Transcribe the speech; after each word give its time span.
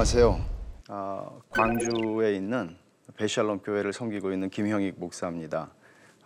안녕하세요. 0.00 0.40
어, 0.88 1.42
광주에 1.50 2.34
있는 2.34 2.74
베샬롬 3.18 3.58
교회를 3.58 3.92
섬기고 3.92 4.32
있는 4.32 4.48
김형익 4.48 4.94
목사입니다. 4.98 5.68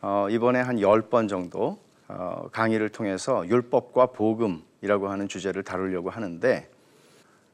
어, 0.00 0.28
이번에 0.31 0.61
한 0.61 0.78
열 0.78 1.03
번 1.11 1.27
정도 1.27 1.81
어, 2.06 2.47
강의를 2.53 2.91
통해서 2.91 3.44
율법과 3.48 4.12
복음이라고 4.12 5.08
하는 5.08 5.27
주제를 5.27 5.64
다루려고 5.64 6.11
하는데 6.11 6.70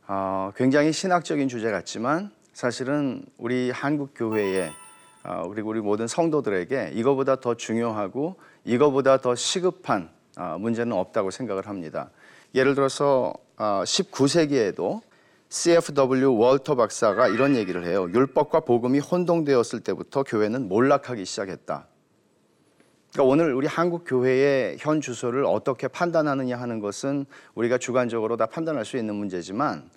어, 0.08 0.52
굉장히 0.56 0.92
신학적인 0.92 1.48
주제 1.48 1.70
같지만 1.70 2.30
사실은 2.52 3.24
우리 3.38 3.70
한국 3.70 4.10
교회에 4.14 4.68
어, 5.24 5.48
그리고 5.48 5.70
우리 5.70 5.80
모든 5.80 6.06
성도들에게 6.06 6.90
이거보다 6.92 7.36
더 7.36 7.54
중요하고 7.54 8.36
이거보다 8.66 9.22
더 9.22 9.34
시급한 9.34 10.10
어, 10.36 10.58
문제는 10.60 10.92
없다고 10.94 11.30
생각을 11.30 11.66
합니다. 11.66 12.10
예를 12.54 12.74
들어서 12.74 13.32
어, 13.56 13.84
19세기에도 13.86 15.00
CFW 15.50 16.36
월터 16.38 16.76
박사가 16.76 17.26
이런 17.26 17.56
얘기를 17.56 17.84
해요. 17.84 18.08
율법과 18.14 18.60
복음이 18.60 19.00
혼동되었을 19.00 19.80
때부터 19.80 20.22
교회는 20.22 20.68
몰락하기 20.68 21.24
시작했다. 21.24 21.86
그러니까 23.12 23.32
오늘 23.32 23.54
우리 23.54 23.66
한국 23.66 24.04
교회의 24.06 24.76
현 24.78 25.00
주소를 25.00 25.44
어떻게 25.44 25.88
판단하느냐 25.88 26.56
하는 26.56 26.78
것은 26.78 27.26
우리가 27.56 27.78
주관적으로 27.78 28.36
다 28.36 28.46
판단할 28.46 28.84
수 28.84 28.96
있는 28.96 29.16
문제지만 29.16 29.90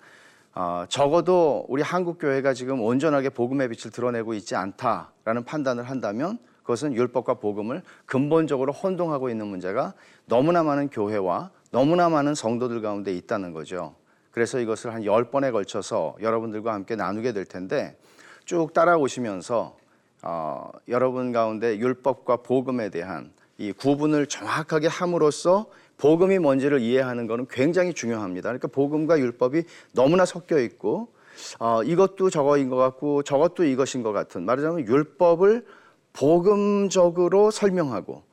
어, 0.56 0.86
적어도 0.88 1.64
우리 1.68 1.82
한국 1.82 2.18
교회가 2.18 2.52
지금 2.52 2.80
온전하게 2.80 3.28
복음의 3.28 3.68
빛을 3.68 3.92
드러내고 3.92 4.34
있지 4.34 4.56
않다라는 4.56 5.44
판단을 5.44 5.84
한다면 5.84 6.38
그것은 6.62 6.94
율법과 6.94 7.34
복음을 7.34 7.82
근본적으로 8.06 8.72
혼동하고 8.72 9.30
있는 9.30 9.46
문제가 9.46 9.94
너무나 10.26 10.64
많은 10.64 10.90
교회와 10.90 11.50
너무나 11.70 12.08
많은 12.08 12.34
성도들 12.34 12.82
가운데 12.82 13.12
있다는 13.12 13.52
거죠. 13.52 13.94
그래서 14.34 14.58
이것을 14.58 14.92
한 14.92 15.04
열번에 15.04 15.52
걸쳐서 15.52 16.16
여러분들과 16.20 16.74
함께 16.74 16.96
나누게 16.96 17.32
될 17.32 17.44
텐데 17.44 17.96
쭉 18.44 18.72
따라오시면서 18.74 19.76
어, 20.22 20.70
여러분 20.88 21.30
가운데 21.30 21.78
율법과 21.78 22.38
복음에 22.38 22.88
대한 22.88 23.32
이 23.58 23.70
구분을 23.70 24.26
정확하게 24.26 24.88
함으로써 24.88 25.66
복음이 25.98 26.40
뭔지를 26.40 26.80
이해하는 26.80 27.28
것은 27.28 27.46
굉장히 27.48 27.94
중요합니다. 27.94 28.48
그러니까 28.48 28.66
복음과 28.66 29.20
율법이 29.20 29.62
너무나 29.92 30.24
섞여 30.24 30.58
있고 30.58 31.12
어, 31.60 31.84
이것도 31.84 32.30
저거인 32.30 32.68
것 32.70 32.74
같고 32.74 33.22
저것도 33.22 33.62
이것인 33.62 34.02
것 34.02 34.10
같은 34.10 34.44
말하자면 34.44 34.88
율법을 34.88 35.64
복음적으로 36.12 37.52
설명하고 37.52 38.24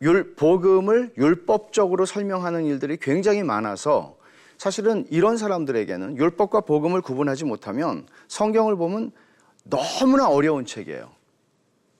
율, 0.00 0.34
복음을 0.34 1.12
율법적으로 1.18 2.06
설명하는 2.06 2.64
일들이 2.64 2.96
굉장히 2.96 3.42
많아서 3.42 4.15
사실은 4.58 5.06
이런 5.10 5.36
사람들에게는 5.36 6.16
율법과 6.16 6.62
복음을 6.62 7.00
구분하지 7.00 7.44
못하면 7.44 8.06
성경을 8.28 8.76
보면 8.76 9.12
너무나 9.64 10.28
어려운 10.28 10.64
책이에요. 10.64 11.10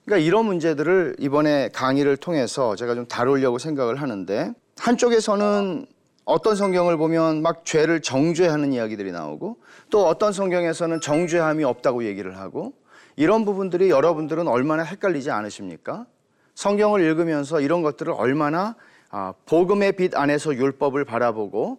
그러니까 0.04 0.24
이런 0.24 0.46
문제들을 0.46 1.16
이번에 1.18 1.70
강의를 1.72 2.16
통해서 2.16 2.76
제가 2.76 2.94
좀 2.94 3.06
다루려고 3.06 3.58
생각을 3.58 4.00
하는데 4.00 4.52
한쪽에서는 4.78 5.86
어떤 6.24 6.56
성경을 6.56 6.96
보면 6.96 7.42
막 7.42 7.64
죄를 7.64 8.00
정죄하는 8.00 8.72
이야기들이 8.72 9.12
나오고 9.12 9.58
또 9.90 10.06
어떤 10.06 10.32
성경에서는 10.32 11.00
정죄함이 11.00 11.64
없다고 11.64 12.04
얘기를 12.04 12.38
하고 12.38 12.72
이런 13.16 13.44
부분들이 13.44 13.90
여러분들은 13.90 14.46
얼마나 14.48 14.82
헷갈리지 14.82 15.30
않으십니까? 15.30 16.06
성경을 16.54 17.00
읽으면서 17.00 17.60
이런 17.60 17.82
것들을 17.82 18.12
얼마나 18.12 18.76
아, 19.10 19.34
복음의 19.46 19.92
빛 19.92 20.16
안에서 20.16 20.54
율법을 20.54 21.04
바라보고 21.04 21.78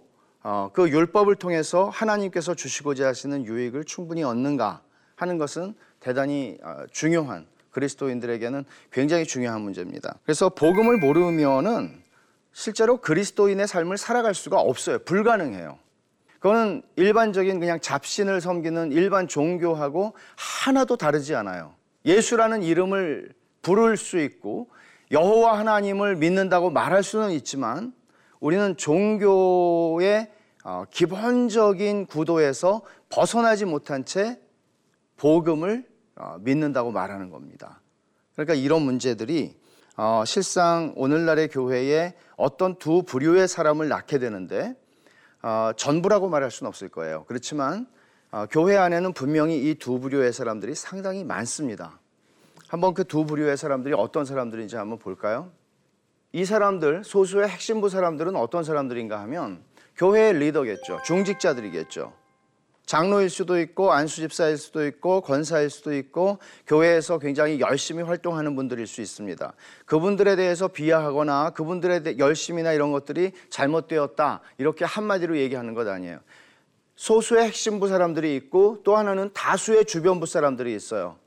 어, 0.49 0.69
그 0.71 0.89
율법을 0.89 1.35
통해서 1.35 1.89
하나님께서 1.89 2.55
주시고자 2.55 3.05
하시는 3.05 3.45
유익을 3.45 3.83
충분히 3.83 4.23
얻는가 4.23 4.81
하는 5.17 5.37
것은 5.37 5.73
대단히 5.99 6.57
어, 6.63 6.85
중요한 6.89 7.45
그리스도인들에게는 7.71 8.63
굉장히 8.89 9.25
중요한 9.25 9.59
문제입니다. 9.59 10.15
그래서 10.23 10.47
복음을 10.47 10.99
모르면은 10.99 12.01
실제로 12.53 13.01
그리스도인의 13.01 13.67
삶을 13.67 13.97
살아갈 13.97 14.33
수가 14.33 14.61
없어요. 14.61 14.99
불가능해요. 14.99 15.79
그거는 16.39 16.81
일반적인 16.95 17.59
그냥 17.59 17.81
잡신을 17.81 18.39
섬기는 18.39 18.93
일반 18.93 19.27
종교하고 19.27 20.13
하나도 20.37 20.95
다르지 20.95 21.35
않아요. 21.35 21.73
예수라는 22.05 22.63
이름을 22.63 23.33
부를 23.61 23.97
수 23.97 24.17
있고 24.17 24.69
여호와 25.11 25.59
하나님을 25.59 26.15
믿는다고 26.15 26.69
말할 26.69 27.03
수는 27.03 27.31
있지만 27.31 27.91
우리는 28.39 28.77
종교의 28.77 30.36
어, 30.69 30.83
기본적인 30.91 32.07
구도에서 32.07 32.81
벗어나지 33.07 33.63
못한 33.63 34.03
채 34.03 34.37
복음을 35.15 35.87
어, 36.17 36.35
믿는다고 36.41 36.91
말하는 36.91 37.29
겁니다. 37.29 37.79
그러니까 38.33 38.53
이런 38.53 38.81
문제들이 38.81 39.55
어, 39.95 40.23
실상 40.25 40.91
오늘날의 40.97 41.47
교회에 41.47 42.15
어떤 42.35 42.75
두 42.75 43.03
부류의 43.03 43.47
사람을 43.47 43.87
낳게 43.87 44.19
되는데 44.19 44.75
전부라고 45.77 46.27
말할 46.27 46.51
수는 46.51 46.67
없을 46.67 46.89
거예요. 46.89 47.23
그렇지만 47.29 47.87
교회 48.51 48.75
안에는 48.75 49.13
분명히 49.13 49.69
이 49.69 49.75
두 49.75 50.01
부류의 50.01 50.33
사람들이 50.33 50.75
상당히 50.75 51.23
많습니다. 51.23 51.99
한번 52.67 52.93
그 52.93 53.05
두 53.05 53.25
부류의 53.25 53.55
사람들이 53.55 53.95
어떤 53.97 54.25
사람들인지 54.25 54.75
한번 54.75 54.99
볼까요? 54.99 55.49
이 56.33 56.43
사람들 56.43 57.05
소수의 57.05 57.47
핵심부 57.47 57.87
사람들은 57.87 58.35
어떤 58.35 58.65
사람들인가 58.65 59.21
하면 59.21 59.63
교회의 59.97 60.33
리더겠죠. 60.37 61.01
중직자들이겠죠. 61.03 62.13
장로일 62.85 63.29
수도 63.29 63.59
있고 63.59 63.91
안수집사일 63.91 64.57
수도 64.57 64.87
있고 64.87 65.19
권사일 65.19 65.69
수도 65.69 65.93
있고 65.93 66.37
교회에서 66.67 67.19
굉장히 67.19 67.59
열심히 67.59 68.01
활동하는 68.01 68.55
분들일 68.55 68.87
수 68.87 69.01
있습니다. 69.01 69.53
그분들에 69.85 70.37
대해서 70.37 70.69
비하하거나 70.69 71.49
그분들의 71.49 72.17
열심이나 72.17 72.71
이런 72.71 72.93
것들이 72.93 73.33
잘못되었다 73.49 74.39
이렇게 74.57 74.85
한마디로 74.85 75.37
얘기하는 75.37 75.73
것 75.73 75.85
아니에요. 75.85 76.19
소수의 76.95 77.43
핵심부 77.43 77.89
사람들이 77.89 78.35
있고 78.37 78.79
또 78.85 78.95
하나는 78.95 79.31
다수의 79.33 79.83
주변부 79.83 80.25
사람들이 80.25 80.73
있어요. 80.73 81.17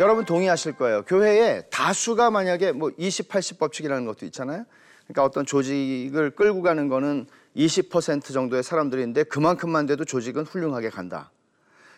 여러분 0.00 0.24
동의하실 0.24 0.72
거예요. 0.72 1.02
교회에 1.04 1.62
다수가 1.70 2.32
만약에 2.32 2.72
뭐 2.72 2.90
20, 2.98 3.28
80 3.28 3.60
법칙이라는 3.60 4.04
것도 4.04 4.26
있잖아요. 4.26 4.64
그러니까 5.06 5.24
어떤 5.24 5.46
조직을 5.46 6.30
끌고 6.30 6.62
가는 6.62 6.88
거는 6.88 7.26
20% 7.56 8.32
정도의 8.32 8.62
사람들인데 8.62 9.24
그만큼만 9.24 9.86
돼도 9.86 10.04
조직은 10.04 10.44
훌륭하게 10.44 10.90
간다. 10.90 11.30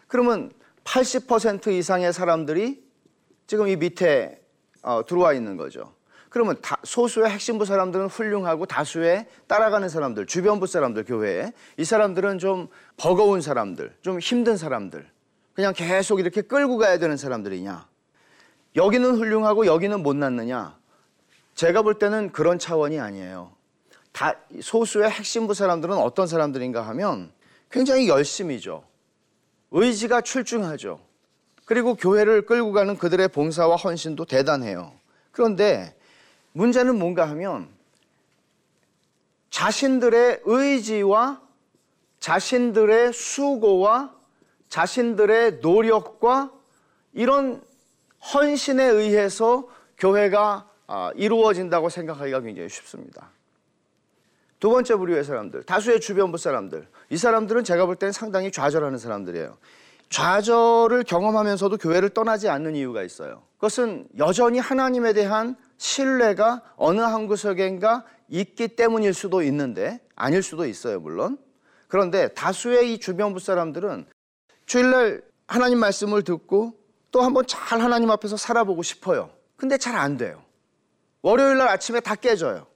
그러면 0.06 0.52
80% 0.84 1.72
이상의 1.72 2.12
사람들이 2.12 2.84
지금 3.46 3.68
이 3.68 3.76
밑에 3.76 4.40
어, 4.82 5.04
들어와 5.04 5.32
있는 5.32 5.56
거죠. 5.56 5.94
그러면 6.28 6.56
다, 6.60 6.76
소수의 6.84 7.30
핵심부 7.30 7.64
사람들은 7.64 8.08
훌륭하고 8.08 8.66
다수의 8.66 9.26
따라가는 9.46 9.88
사람들, 9.88 10.26
주변부 10.26 10.66
사람들, 10.66 11.04
교회에 11.04 11.52
이 11.78 11.84
사람들은 11.84 12.38
좀 12.38 12.68
버거운 12.96 13.40
사람들, 13.40 13.96
좀 14.02 14.18
힘든 14.18 14.56
사람들, 14.56 15.08
그냥 15.54 15.72
계속 15.74 16.20
이렇게 16.20 16.42
끌고 16.42 16.76
가야 16.76 16.98
되는 16.98 17.16
사람들이냐? 17.16 17.88
여기는 18.76 19.16
훌륭하고 19.16 19.64
여기는 19.64 20.02
못 20.02 20.14
낳느냐? 20.14 20.76
제가 21.54 21.80
볼 21.80 21.98
때는 21.98 22.30
그런 22.32 22.58
차원이 22.58 23.00
아니에요. 23.00 23.55
다 24.16 24.34
소수의 24.62 25.10
핵심부 25.10 25.52
사람들은 25.52 25.94
어떤 25.94 26.26
사람들인가 26.26 26.80
하면 26.88 27.30
굉장히 27.70 28.08
열심이죠. 28.08 28.82
의지가 29.72 30.22
출중하죠. 30.22 30.98
그리고 31.66 31.94
교회를 31.96 32.46
끌고 32.46 32.72
가는 32.72 32.96
그들의 32.96 33.28
봉사와 33.28 33.76
헌신도 33.76 34.24
대단해요. 34.24 34.94
그런데 35.32 35.94
문제는 36.52 36.98
뭔가 36.98 37.28
하면 37.28 37.68
자신들의 39.50 40.40
의지와 40.46 41.42
자신들의 42.18 43.12
수고와 43.12 44.14
자신들의 44.70 45.58
노력과 45.60 46.50
이런 47.12 47.62
헌신에 48.32 48.82
의해서 48.82 49.68
교회가 49.98 50.70
아, 50.86 51.12
이루어진다고 51.16 51.90
생각하기가 51.90 52.40
굉장히 52.40 52.70
쉽습니다. 52.70 53.35
두 54.58 54.70
번째 54.70 54.96
부류의 54.96 55.24
사람들, 55.24 55.64
다수의 55.64 56.00
주변부 56.00 56.38
사람들. 56.38 56.88
이 57.10 57.16
사람들은 57.16 57.64
제가 57.64 57.86
볼 57.86 57.96
때는 57.96 58.12
상당히 58.12 58.50
좌절하는 58.50 58.98
사람들이에요. 58.98 59.56
좌절을 60.08 61.04
경험하면서도 61.04 61.76
교회를 61.78 62.10
떠나지 62.10 62.48
않는 62.48 62.76
이유가 62.76 63.02
있어요. 63.02 63.42
그것은 63.56 64.08
여전히 64.18 64.58
하나님에 64.58 65.12
대한 65.12 65.56
신뢰가 65.78 66.62
어느 66.76 67.00
한 67.00 67.26
구석인가 67.26 68.04
있기 68.28 68.68
때문일 68.68 69.14
수도 69.14 69.42
있는데 69.42 70.00
아닐 70.14 70.42
수도 70.42 70.66
있어요, 70.66 71.00
물론. 71.00 71.38
그런데 71.88 72.28
다수의 72.28 72.92
이 72.92 72.98
주변부 72.98 73.40
사람들은 73.40 74.06
주일날 74.66 75.22
하나님 75.46 75.78
말씀을 75.78 76.22
듣고 76.22 76.74
또 77.12 77.22
한번 77.22 77.44
잘 77.46 77.80
하나님 77.80 78.10
앞에서 78.10 78.36
살아보고 78.36 78.82
싶어요. 78.82 79.30
근데 79.56 79.76
잘 79.78 79.96
안 79.96 80.16
돼요. 80.16 80.42
월요일 81.22 81.58
날 81.58 81.68
아침에 81.68 82.00
다 82.00 82.14
깨져요. 82.14 82.66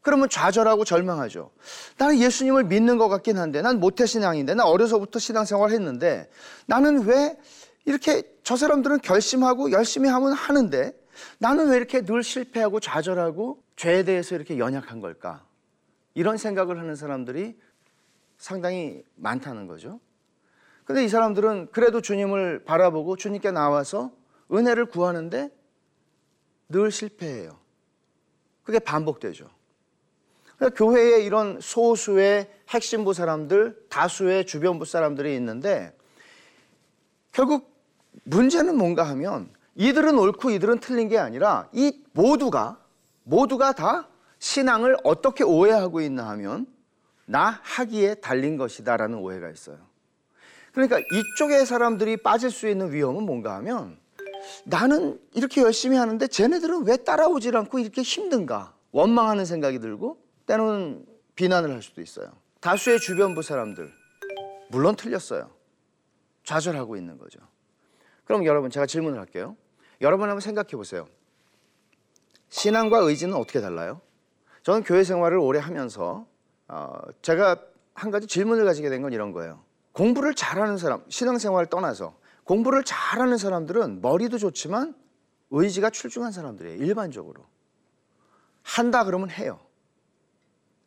그러면 0.00 0.28
좌절하고 0.28 0.84
절망하죠. 0.84 1.50
나는 1.96 2.18
예수님을 2.18 2.64
믿는 2.64 2.98
것 2.98 3.08
같긴 3.08 3.38
한데, 3.38 3.62
난 3.62 3.80
모태신앙인데, 3.80 4.54
나 4.54 4.64
어려서부터 4.64 5.18
신앙생활 5.18 5.70
했는데, 5.70 6.30
나는 6.66 7.04
왜 7.04 7.36
이렇게 7.84 8.22
저 8.42 8.56
사람들은 8.56 9.00
결심하고 9.00 9.72
열심히 9.72 10.08
하면 10.08 10.32
하는데, 10.32 10.92
나는 11.38 11.68
왜 11.68 11.76
이렇게 11.76 12.02
늘 12.04 12.22
실패하고 12.22 12.80
좌절하고 12.80 13.62
죄에 13.76 14.04
대해서 14.04 14.34
이렇게 14.34 14.58
연약한 14.58 15.00
걸까? 15.00 15.44
이런 16.14 16.36
생각을 16.36 16.78
하는 16.78 16.96
사람들이 16.96 17.58
상당히 18.38 19.02
많다는 19.16 19.66
거죠. 19.66 20.00
근데 20.84 21.04
이 21.04 21.08
사람들은 21.08 21.68
그래도 21.70 22.00
주님을 22.00 22.64
바라보고 22.64 23.16
주님께 23.16 23.50
나와서 23.50 24.10
은혜를 24.50 24.86
구하는데 24.86 25.50
늘 26.68 26.90
실패해요. 26.90 27.58
그게 28.62 28.78
반복되죠. 28.78 29.50
그러니까 30.58 30.76
교회에 30.76 31.22
이런 31.22 31.60
소수의 31.60 32.50
핵심부 32.68 33.14
사람들, 33.14 33.86
다수의 33.88 34.44
주변부 34.44 34.84
사람들이 34.84 35.34
있는데 35.36 35.96
결국 37.32 37.72
문제는 38.24 38.76
뭔가 38.76 39.04
하면 39.04 39.50
이들은 39.76 40.18
옳고 40.18 40.50
이들은 40.50 40.80
틀린 40.80 41.08
게 41.08 41.18
아니라 41.18 41.68
이 41.72 42.02
모두가 42.12 42.78
모두가 43.22 43.72
다 43.72 44.08
신앙을 44.40 44.96
어떻게 45.04 45.44
오해하고 45.44 46.00
있나 46.00 46.28
하면 46.30 46.66
나 47.26 47.60
하기에 47.62 48.16
달린 48.16 48.56
것이다라는 48.56 49.18
오해가 49.18 49.50
있어요. 49.50 49.78
그러니까 50.72 50.98
이쪽의 50.98 51.66
사람들이 51.66 52.16
빠질 52.18 52.50
수 52.50 52.68
있는 52.68 52.92
위험은 52.92 53.22
뭔가 53.22 53.54
하면 53.56 53.98
나는 54.64 55.20
이렇게 55.34 55.62
열심히 55.62 55.96
하는데 55.96 56.26
쟤네들은 56.26 56.86
왜 56.86 56.96
따라오질 56.96 57.56
않고 57.56 57.78
이렇게 57.78 58.02
힘든가 58.02 58.74
원망하는 58.90 59.44
생각이 59.44 59.78
들고 59.78 60.27
때로는 60.48 61.06
비난을 61.36 61.70
할 61.70 61.82
수도 61.82 62.00
있어요. 62.00 62.32
다수의 62.60 62.98
주변부 62.98 63.42
사람들 63.42 63.92
물론 64.70 64.96
틀렸어요. 64.96 65.50
좌절하고 66.42 66.96
있는 66.96 67.18
거죠. 67.18 67.38
그럼 68.24 68.44
여러분 68.44 68.70
제가 68.70 68.86
질문을 68.86 69.18
할게요. 69.18 69.56
여러분 70.00 70.28
한번 70.28 70.40
생각해 70.40 70.70
보세요. 70.70 71.06
신앙과 72.48 72.98
의지는 72.98 73.34
어떻게 73.36 73.60
달라요? 73.60 74.00
저는 74.62 74.82
교회 74.82 75.04
생활을 75.04 75.38
오래 75.38 75.58
하면서 75.58 76.26
어, 76.66 76.98
제가 77.22 77.62
한 77.94 78.10
가지 78.10 78.26
질문을 78.26 78.64
가지게 78.64 78.88
된 78.90 79.02
건 79.02 79.12
이런 79.12 79.32
거예요. 79.32 79.62
공부를 79.92 80.34
잘하는 80.34 80.78
사람, 80.78 81.02
신앙생활을 81.08 81.66
떠나서 81.68 82.16
공부를 82.44 82.84
잘하는 82.84 83.36
사람들은 83.36 84.00
머리도 84.00 84.38
좋지만 84.38 84.94
의지가 85.50 85.90
출중한 85.90 86.32
사람들이에요. 86.32 86.76
일반적으로. 86.82 87.44
한다 88.62 89.04
그러면 89.04 89.30
해요. 89.30 89.60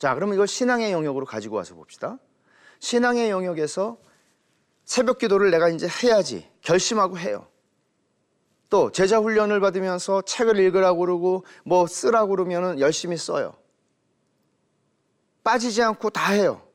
자, 0.01 0.15
그러면 0.15 0.33
이걸 0.33 0.47
신앙의 0.47 0.91
영역으로 0.91 1.27
가지고 1.27 1.57
와서 1.57 1.75
봅시다. 1.75 2.17
신앙의 2.79 3.29
영역에서 3.29 3.99
새벽 4.83 5.19
기도를 5.19 5.51
내가 5.51 5.69
이제 5.69 5.87
해야지 5.87 6.49
결심하고 6.61 7.19
해요. 7.19 7.45
또 8.71 8.91
제자 8.91 9.19
훈련을 9.19 9.59
받으면서 9.59 10.23
책을 10.23 10.57
읽으라고 10.57 11.01
그러고 11.01 11.45
뭐 11.63 11.85
쓰라고 11.85 12.29
그러면 12.29 12.79
열심히 12.79 13.15
써요. 13.15 13.53
빠지지 15.43 15.83
않고 15.83 16.09
다 16.09 16.31
해요. 16.31 16.67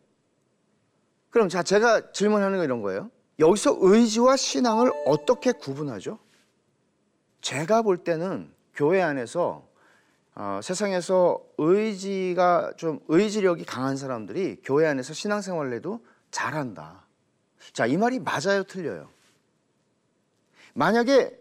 그럼 1.30 1.48
자 1.48 1.64
제가 1.64 2.12
질문하는 2.12 2.58
거 2.58 2.64
이런 2.64 2.80
거예요. 2.80 3.10
여기서 3.40 3.76
의지와 3.80 4.36
신앙을 4.36 4.92
어떻게 5.04 5.50
구분하죠? 5.50 6.20
제가 7.40 7.82
볼 7.82 8.04
때는 8.04 8.54
교회 8.72 9.02
안에서 9.02 9.65
어, 10.38 10.60
세상에서 10.62 11.42
의지가 11.56 12.74
좀 12.76 13.00
의지력이 13.08 13.64
강한 13.64 13.96
사람들이 13.96 14.60
교회 14.62 14.86
안에서 14.86 15.14
신앙생활을 15.14 15.72
해도 15.72 16.04
잘한다. 16.30 17.06
자, 17.72 17.86
이 17.86 17.96
말이 17.96 18.20
맞아요, 18.20 18.62
틀려요? 18.64 19.08
만약에 20.74 21.40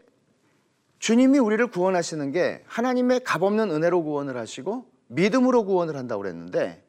주님이 0.99 1.39
우리를 1.39 1.67
구원하시는 1.67 2.31
게 2.31 2.63
하나님의 2.67 3.25
값없는 3.25 3.69
은혜로 3.69 4.01
구원을 4.03 4.37
하시고 4.37 4.85
믿음으로 5.07 5.65
구원을 5.65 5.97
한다고 5.97 6.21
그랬는데 6.21 6.81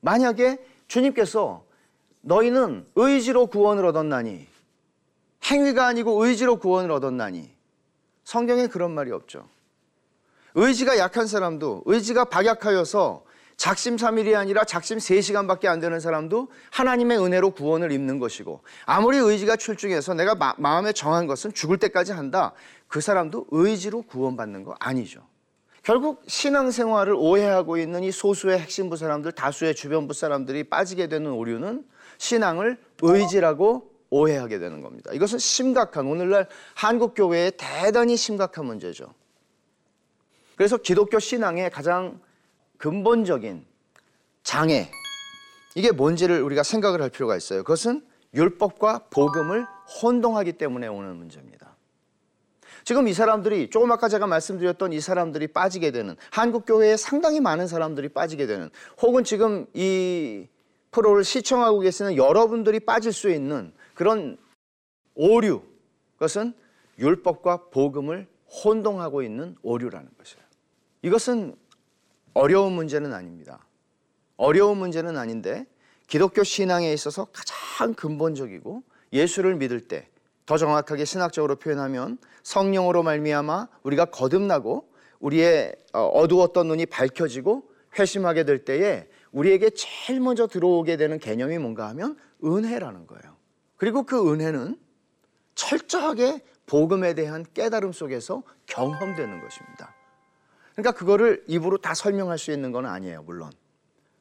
만약에 0.00 0.62
주님께서 0.86 1.64
너희는 2.20 2.86
의지로 2.94 3.46
구원을 3.46 3.86
얻었나니 3.86 4.46
행위가 5.50 5.86
아니고 5.86 6.24
의지로 6.26 6.58
구원을 6.58 6.90
얻었나니 6.90 7.50
성경에 8.24 8.66
그런 8.66 8.92
말이 8.92 9.10
없죠. 9.12 9.48
의지가 10.54 10.98
약한 10.98 11.26
사람도 11.26 11.82
의지가 11.86 12.26
박약하여서 12.26 13.24
작심 13.56 13.96
3일이 13.96 14.34
아니라 14.36 14.64
작심 14.64 14.98
3시간밖에 14.98 15.66
안 15.66 15.80
되는 15.80 16.00
사람도 16.00 16.48
하나님의 16.70 17.18
은혜로 17.18 17.52
구원을 17.52 17.92
입는 17.92 18.18
것이고 18.18 18.60
아무리 18.84 19.18
의지가 19.18 19.56
출중해서 19.56 20.14
내가 20.14 20.34
마, 20.34 20.54
마음에 20.58 20.92
정한 20.92 21.26
것은 21.26 21.52
죽을 21.54 21.78
때까지 21.78 22.12
한다. 22.12 22.52
그 22.88 23.00
사람도 23.00 23.46
의지로 23.50 24.02
구원받는 24.02 24.64
거 24.64 24.74
아니죠. 24.80 25.26
결국 25.82 26.22
신앙생활을 26.26 27.14
오해하고 27.14 27.76
있는 27.76 28.02
이 28.04 28.10
소수의 28.10 28.58
핵심부 28.58 28.96
사람들, 28.96 29.32
다수의 29.32 29.74
주변부 29.74 30.14
사람들이 30.14 30.64
빠지게 30.64 31.08
되는 31.08 31.30
오류는 31.30 31.84
신앙을 32.18 32.78
의지라고 33.02 33.90
오해하게 34.08 34.58
되는 34.58 34.80
겁니다. 34.80 35.10
이것은 35.12 35.38
심각한 35.38 36.06
오늘날 36.06 36.48
한국 36.74 37.14
교회의 37.14 37.52
대단히 37.56 38.16
심각한 38.16 38.64
문제죠. 38.64 39.12
그래서 40.56 40.76
기독교 40.76 41.18
신앙의 41.18 41.70
가장 41.70 42.20
근본적인 42.78 43.64
장애 44.42 44.90
이게 45.74 45.90
뭔지를 45.90 46.42
우리가 46.42 46.62
생각을 46.62 47.02
할 47.02 47.10
필요가 47.10 47.36
있어요. 47.36 47.62
그것은 47.62 48.04
율법과 48.34 49.06
복음을 49.10 49.66
혼동하기 50.02 50.52
때문에 50.54 50.86
오는 50.86 51.16
문제입니다. 51.16 51.74
지금 52.84 53.08
이 53.08 53.14
사람들이 53.14 53.70
조금 53.70 53.90
아까 53.92 54.08
제가 54.08 54.26
말씀드렸던 54.26 54.92
이 54.92 55.00
사람들이 55.00 55.48
빠지게 55.48 55.90
되는 55.90 56.16
한국 56.30 56.66
교회에 56.66 56.96
상당히 56.96 57.40
많은 57.40 57.66
사람들이 57.66 58.10
빠지게 58.10 58.46
되는 58.46 58.70
혹은 59.00 59.24
지금 59.24 59.66
이 59.72 60.46
프로를 60.90 61.24
시청하고 61.24 61.80
계시는 61.80 62.16
여러분들이 62.16 62.80
빠질 62.80 63.12
수 63.12 63.30
있는 63.30 63.72
그런 63.94 64.36
오류 65.14 65.62
그것은 66.14 66.52
율법과 66.98 67.70
복음을 67.70 68.28
혼동하고 68.64 69.22
있는 69.22 69.56
오류라는 69.62 70.08
것이에요. 70.18 70.43
이것은 71.04 71.54
어려운 72.34 72.72
문제는 72.72 73.12
아닙니다. 73.12 73.64
어려운 74.36 74.78
문제는 74.78 75.16
아닌데 75.16 75.66
기독교 76.08 76.42
신앙에 76.42 76.92
있어서 76.92 77.26
가장 77.26 77.94
근본적이고 77.94 78.82
예수를 79.12 79.54
믿을 79.54 79.80
때 79.80 80.08
더 80.46 80.58
정확하게 80.58 81.04
신학적으로 81.04 81.56
표현하면 81.56 82.18
성령으로 82.42 83.02
말미암아 83.02 83.68
우리가 83.82 84.06
거듭나고 84.06 84.88
우리의 85.20 85.74
어, 85.94 86.00
어두웠던 86.00 86.68
눈이 86.68 86.86
밝혀지고 86.86 87.70
회심하게 87.98 88.44
될 88.44 88.64
때에 88.64 89.08
우리에게 89.32 89.70
제일 89.70 90.20
먼저 90.20 90.46
들어오게 90.46 90.96
되는 90.96 91.18
개념이 91.18 91.58
뭔가 91.58 91.88
하면 91.88 92.16
은혜라는 92.44 93.06
거예요. 93.06 93.36
그리고 93.76 94.02
그 94.04 94.32
은혜는 94.32 94.78
철저하게 95.54 96.42
복음에 96.66 97.14
대한 97.14 97.44
깨달음 97.54 97.92
속에서 97.92 98.42
경험되는 98.66 99.40
것입니다. 99.40 99.94
그러니까 100.74 100.92
그거를 100.92 101.44
입으로 101.46 101.78
다 101.78 101.94
설명할 101.94 102.38
수 102.38 102.50
있는 102.52 102.72
건 102.72 102.86
아니에요, 102.86 103.22
물론. 103.22 103.50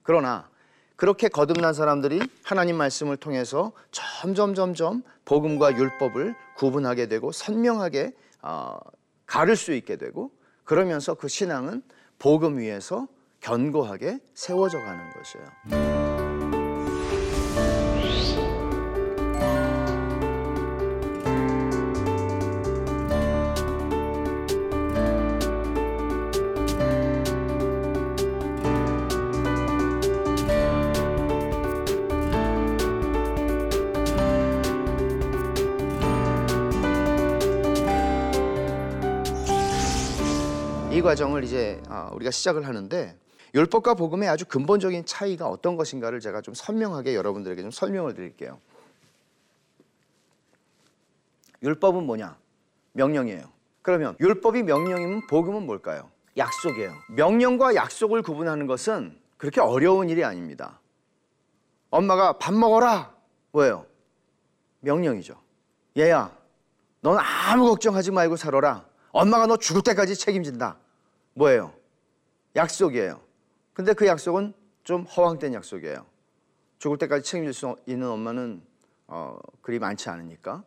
그러나 0.03 0.49
그렇게 0.95 1.27
거듭난 1.27 1.73
사람들이 1.73 2.21
하나님 2.43 2.77
말씀을 2.77 3.17
통해서 3.17 3.71
점점 3.91 4.53
점점 4.53 5.03
복음과 5.25 5.75
율법을 5.75 6.35
구분하게 6.55 7.07
되고 7.07 7.31
선명하게 7.31 8.13
어, 8.41 8.77
가를 9.25 9.55
수 9.55 9.73
있게 9.73 9.97
되고 9.97 10.31
그러면서 10.63 11.15
그 11.15 11.27
신앙은 11.27 11.81
복음 12.19 12.59
위에서 12.59 13.07
견고하게 13.41 14.19
세워져 14.33 14.79
가는 14.79 15.03
것이에요. 15.13 16.02
과정을 41.13 41.43
이제 41.43 41.79
아, 41.87 42.09
우리가 42.13 42.31
시작을 42.31 42.65
하는데 42.65 43.15
율법과 43.53 43.93
복음의 43.93 44.27
아주 44.29 44.45
근본적인 44.45 45.05
차이가 45.05 45.47
어떤 45.47 45.75
것인가를 45.75 46.19
제가 46.19 46.41
좀 46.41 46.55
선명하게 46.55 47.13
여러분들에게 47.13 47.61
좀 47.61 47.69
설명을 47.69 48.15
드릴게요. 48.15 48.59
율법은 51.61 52.03
뭐냐? 52.05 52.35
명령이에요. 52.93 53.43
그러면 53.83 54.15
율법이 54.19 54.63
명령이면 54.63 55.27
복음은 55.27 55.67
뭘까요? 55.67 56.09
약속이에요. 56.35 56.91
명령과 57.15 57.75
약속을 57.75 58.23
구분하는 58.23 58.65
것은 58.65 59.15
그렇게 59.37 59.61
어려운 59.61 60.09
일이 60.09 60.23
아닙니다. 60.23 60.79
엄마가 61.91 62.39
밥 62.39 62.55
먹어라. 62.55 63.13
뭐예요? 63.51 63.85
명령이죠. 64.79 65.39
얘야, 65.95 66.35
넌 67.01 67.19
아무 67.19 67.69
걱정하지 67.69 68.09
말고 68.09 68.35
살아라. 68.35 68.85
엄마가 69.11 69.45
너 69.45 69.57
죽을 69.57 69.83
때까지 69.83 70.15
책임진다. 70.15 70.77
뭐예요? 71.33 71.73
약속이에요. 72.55 73.19
근데 73.73 73.93
그 73.93 74.05
약속은 74.05 74.53
좀 74.83 75.03
허황된 75.03 75.53
약속이에요. 75.53 76.05
죽을 76.79 76.97
때까지 76.97 77.23
책임질 77.23 77.53
수 77.53 77.75
있는 77.85 78.07
엄마는 78.09 78.61
어, 79.07 79.37
그리 79.61 79.79
많지 79.79 80.09
않으니까. 80.09 80.63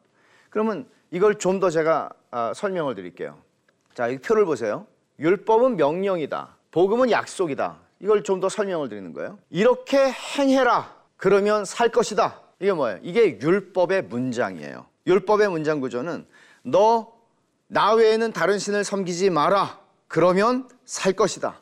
그러면 0.51 0.89
이걸 1.11 1.37
좀 1.39 1.61
더 1.61 1.71
제가 1.71 2.11
아, 2.31 2.53
설명을 2.55 2.95
드릴게요. 2.95 3.39
자, 3.95 4.09
이 4.09 4.19
표를 4.19 4.45
보세요. 4.45 4.87
율법은 5.19 5.77
명령이다. 5.77 6.57
복음은 6.71 7.11
약속이다. 7.11 7.79
이걸 8.01 8.23
좀 8.23 8.41
더 8.41 8.49
설명을 8.49 8.89
드리는 8.89 9.13
거예요. 9.13 9.39
이렇게 9.51 9.99
행해라. 10.39 10.95
그러면 11.17 11.65
살 11.65 11.91
것이다. 11.91 12.43
이게 12.61 12.73
뭐예요? 12.73 12.99
이게 13.03 13.39
율법의 13.41 14.03
문장이에요. 14.05 14.87
율법의 15.07 15.49
문장 15.51 15.81
구조는 15.81 16.27
너 16.63 17.17
나 17.69 17.95
외에는 17.95 18.33
다른 18.33 18.59
신을 18.61 18.85
섬기지 18.85 19.31
마라. 19.31 19.81
그러면 20.09 20.69
살 20.85 21.13
것이다. 21.13 21.59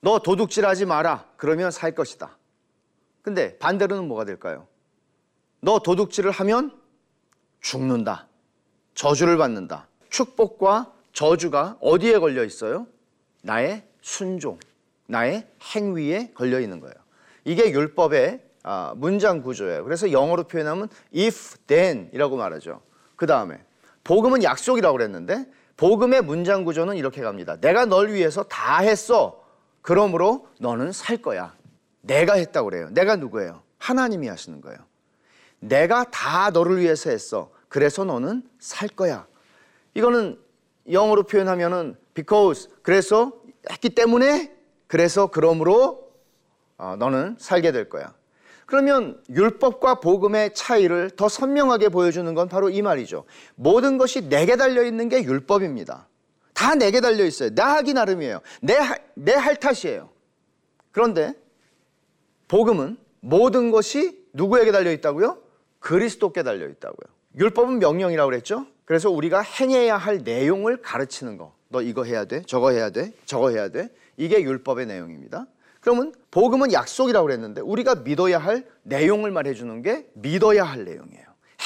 너 0.00 0.18
도둑질 0.18 0.66
하지 0.66 0.84
마라. 0.86 1.26
그러면 1.36 1.70
살 1.70 1.94
것이다. 1.94 2.36
근데 3.22 3.56
반대로는 3.58 4.06
뭐가 4.06 4.24
될까요? 4.24 4.66
너 5.60 5.78
도둑질을 5.78 6.30
하면 6.30 6.78
죽는다. 7.60 8.28
저주를 8.94 9.38
받는다. 9.38 9.88
축복과 10.10 10.92
저주가 11.12 11.78
어디에 11.80 12.18
걸려 12.18 12.44
있어요? 12.44 12.86
나의 13.42 13.86
순종, 14.02 14.58
나의 15.06 15.46
행위에 15.74 16.32
걸려 16.34 16.60
있는 16.60 16.80
거예요. 16.80 16.94
이게 17.44 17.70
율법의 17.70 18.42
아, 18.62 18.94
문장 18.96 19.42
구조예요. 19.42 19.84
그래서 19.84 20.10
영어로 20.10 20.44
표현하면 20.44 20.88
if 21.14 21.58
then이라고 21.66 22.36
말하죠. 22.36 22.80
그 23.16 23.26
다음에 23.26 23.62
복음은 24.04 24.42
약속이라고 24.42 24.96
그랬는데 24.96 25.46
복음의 25.76 26.22
문장 26.22 26.64
구조는 26.64 26.96
이렇게 26.96 27.20
갑니다. 27.22 27.56
내가 27.60 27.84
널 27.84 28.12
위해서 28.12 28.42
다 28.44 28.78
했어. 28.78 29.42
그러므로 29.82 30.48
너는 30.60 30.92
살 30.92 31.16
거야. 31.18 31.54
내가 32.00 32.34
했다고 32.34 32.70
그래요. 32.70 32.88
내가 32.90 33.16
누구예요? 33.16 33.62
하나님이 33.78 34.28
하시는 34.28 34.60
거예요. 34.60 34.78
내가 35.60 36.04
다 36.04 36.50
너를 36.50 36.78
위해서 36.78 37.10
했어. 37.10 37.50
그래서 37.68 38.04
너는 38.04 38.42
살 38.58 38.88
거야. 38.88 39.26
이거는 39.94 40.38
영어로 40.90 41.24
표현하면은 41.24 41.96
because 42.14 42.68
그래서 42.82 43.32
했기 43.70 43.90
때문에 43.90 44.54
그래서 44.86 45.28
그러므로 45.28 46.12
어, 46.76 46.96
너는 46.98 47.36
살게 47.38 47.72
될 47.72 47.88
거야. 47.88 48.14
그러면 48.66 49.20
율법과 49.30 50.00
복음의 50.00 50.54
차이를 50.54 51.10
더 51.10 51.28
선명하게 51.28 51.90
보여주는 51.90 52.32
건 52.34 52.48
바로 52.48 52.70
이 52.70 52.82
말이죠. 52.82 53.24
모든 53.54 53.98
것이 53.98 54.28
내게 54.28 54.56
달려 54.56 54.82
있는 54.84 55.08
게 55.08 55.22
율법입니다. 55.22 56.08
다 56.54 56.74
내게 56.74 57.00
달려 57.00 57.24
있어요. 57.24 57.50
나 57.54 57.74
하기 57.76 57.94
나름이에요. 57.94 58.40
내, 58.62 58.78
내 59.14 59.34
할 59.34 59.56
탓이에요. 59.56 60.08
그런데 60.92 61.34
복음은 62.48 62.96
모든 63.20 63.70
것이 63.70 64.24
누구에게 64.32 64.70
달려 64.72 64.92
있다고요? 64.92 65.38
그리스도께 65.80 66.42
달려 66.42 66.68
있다고요. 66.68 67.12
율법은 67.36 67.78
명령이라고 67.80 68.30
그랬죠? 68.30 68.66
그래서 68.84 69.10
우리가 69.10 69.40
행해야 69.40 69.96
할 69.96 70.18
내용을 70.18 70.78
가르치는 70.82 71.36
거. 71.36 71.54
너 71.68 71.82
이거 71.82 72.04
해야 72.04 72.24
돼, 72.26 72.42
저거 72.46 72.70
해야 72.70 72.90
돼, 72.90 73.12
저거 73.26 73.50
해야 73.50 73.68
돼. 73.68 73.88
이게 74.16 74.40
율법의 74.42 74.86
내용입니다. 74.86 75.46
그러면 75.84 76.14
복음은 76.30 76.72
약속이라고 76.72 77.26
그랬는데 77.26 77.60
우리가 77.60 77.96
믿어야 77.96 78.38
할 78.38 78.66
내용을 78.84 79.30
말해주는 79.30 79.82
게 79.82 80.08
믿어야 80.14 80.64
할 80.64 80.86
내용이에요. 80.86 81.24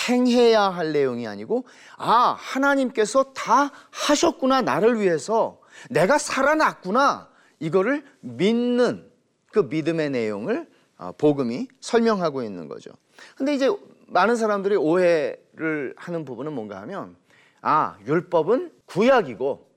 행해야 0.08 0.62
할 0.62 0.92
내용이 0.92 1.28
아니고 1.28 1.66
아 1.96 2.34
하나님께서 2.36 3.32
다 3.32 3.70
하셨구나 3.92 4.62
나를 4.62 5.00
위해서 5.00 5.60
내가 5.88 6.18
살아났구나 6.18 7.30
이거를 7.60 8.04
믿는 8.18 9.08
그 9.52 9.60
믿음의 9.60 10.10
내용을 10.10 10.68
아, 10.96 11.12
복음이 11.12 11.68
설명하고 11.80 12.42
있는 12.42 12.66
거죠. 12.66 12.90
근데 13.36 13.54
이제 13.54 13.70
많은 14.08 14.34
사람들이 14.34 14.74
오해를 14.74 15.94
하는 15.96 16.24
부분은 16.24 16.52
뭔가 16.54 16.80
하면 16.80 17.14
아 17.60 17.96
율법은 18.04 18.72
구약이고 18.86 19.68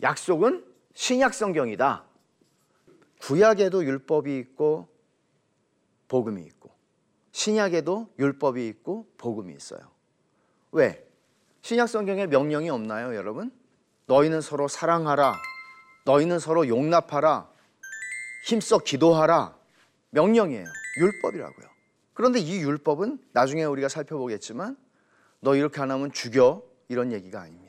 약속은 0.00 0.73
신약 0.94 1.34
성경이다. 1.34 2.04
구약에도 3.20 3.84
율법이 3.84 4.38
있고 4.38 4.88
복음이 6.08 6.42
있고 6.42 6.70
신약에도 7.32 8.08
율법이 8.18 8.66
있고 8.68 9.08
복음이 9.18 9.54
있어요. 9.54 9.80
왜? 10.72 11.06
신약 11.62 11.88
성경에 11.88 12.26
명령이 12.26 12.70
없나요, 12.70 13.14
여러분? 13.14 13.50
너희는 14.06 14.40
서로 14.40 14.68
사랑하라. 14.68 15.34
너희는 16.04 16.38
서로 16.38 16.68
용납하라. 16.68 17.50
힘써 18.46 18.78
기도하라. 18.78 19.56
명령이에요. 20.10 20.66
율법이라고요. 20.98 21.66
그런데 22.12 22.38
이 22.38 22.60
율법은 22.60 23.18
나중에 23.32 23.64
우리가 23.64 23.88
살펴보겠지만 23.88 24.76
너 25.40 25.56
이렇게 25.56 25.80
안 25.80 25.90
하면 25.90 26.12
죽여 26.12 26.62
이런 26.88 27.12
얘기가 27.12 27.40
아닙니다. 27.40 27.63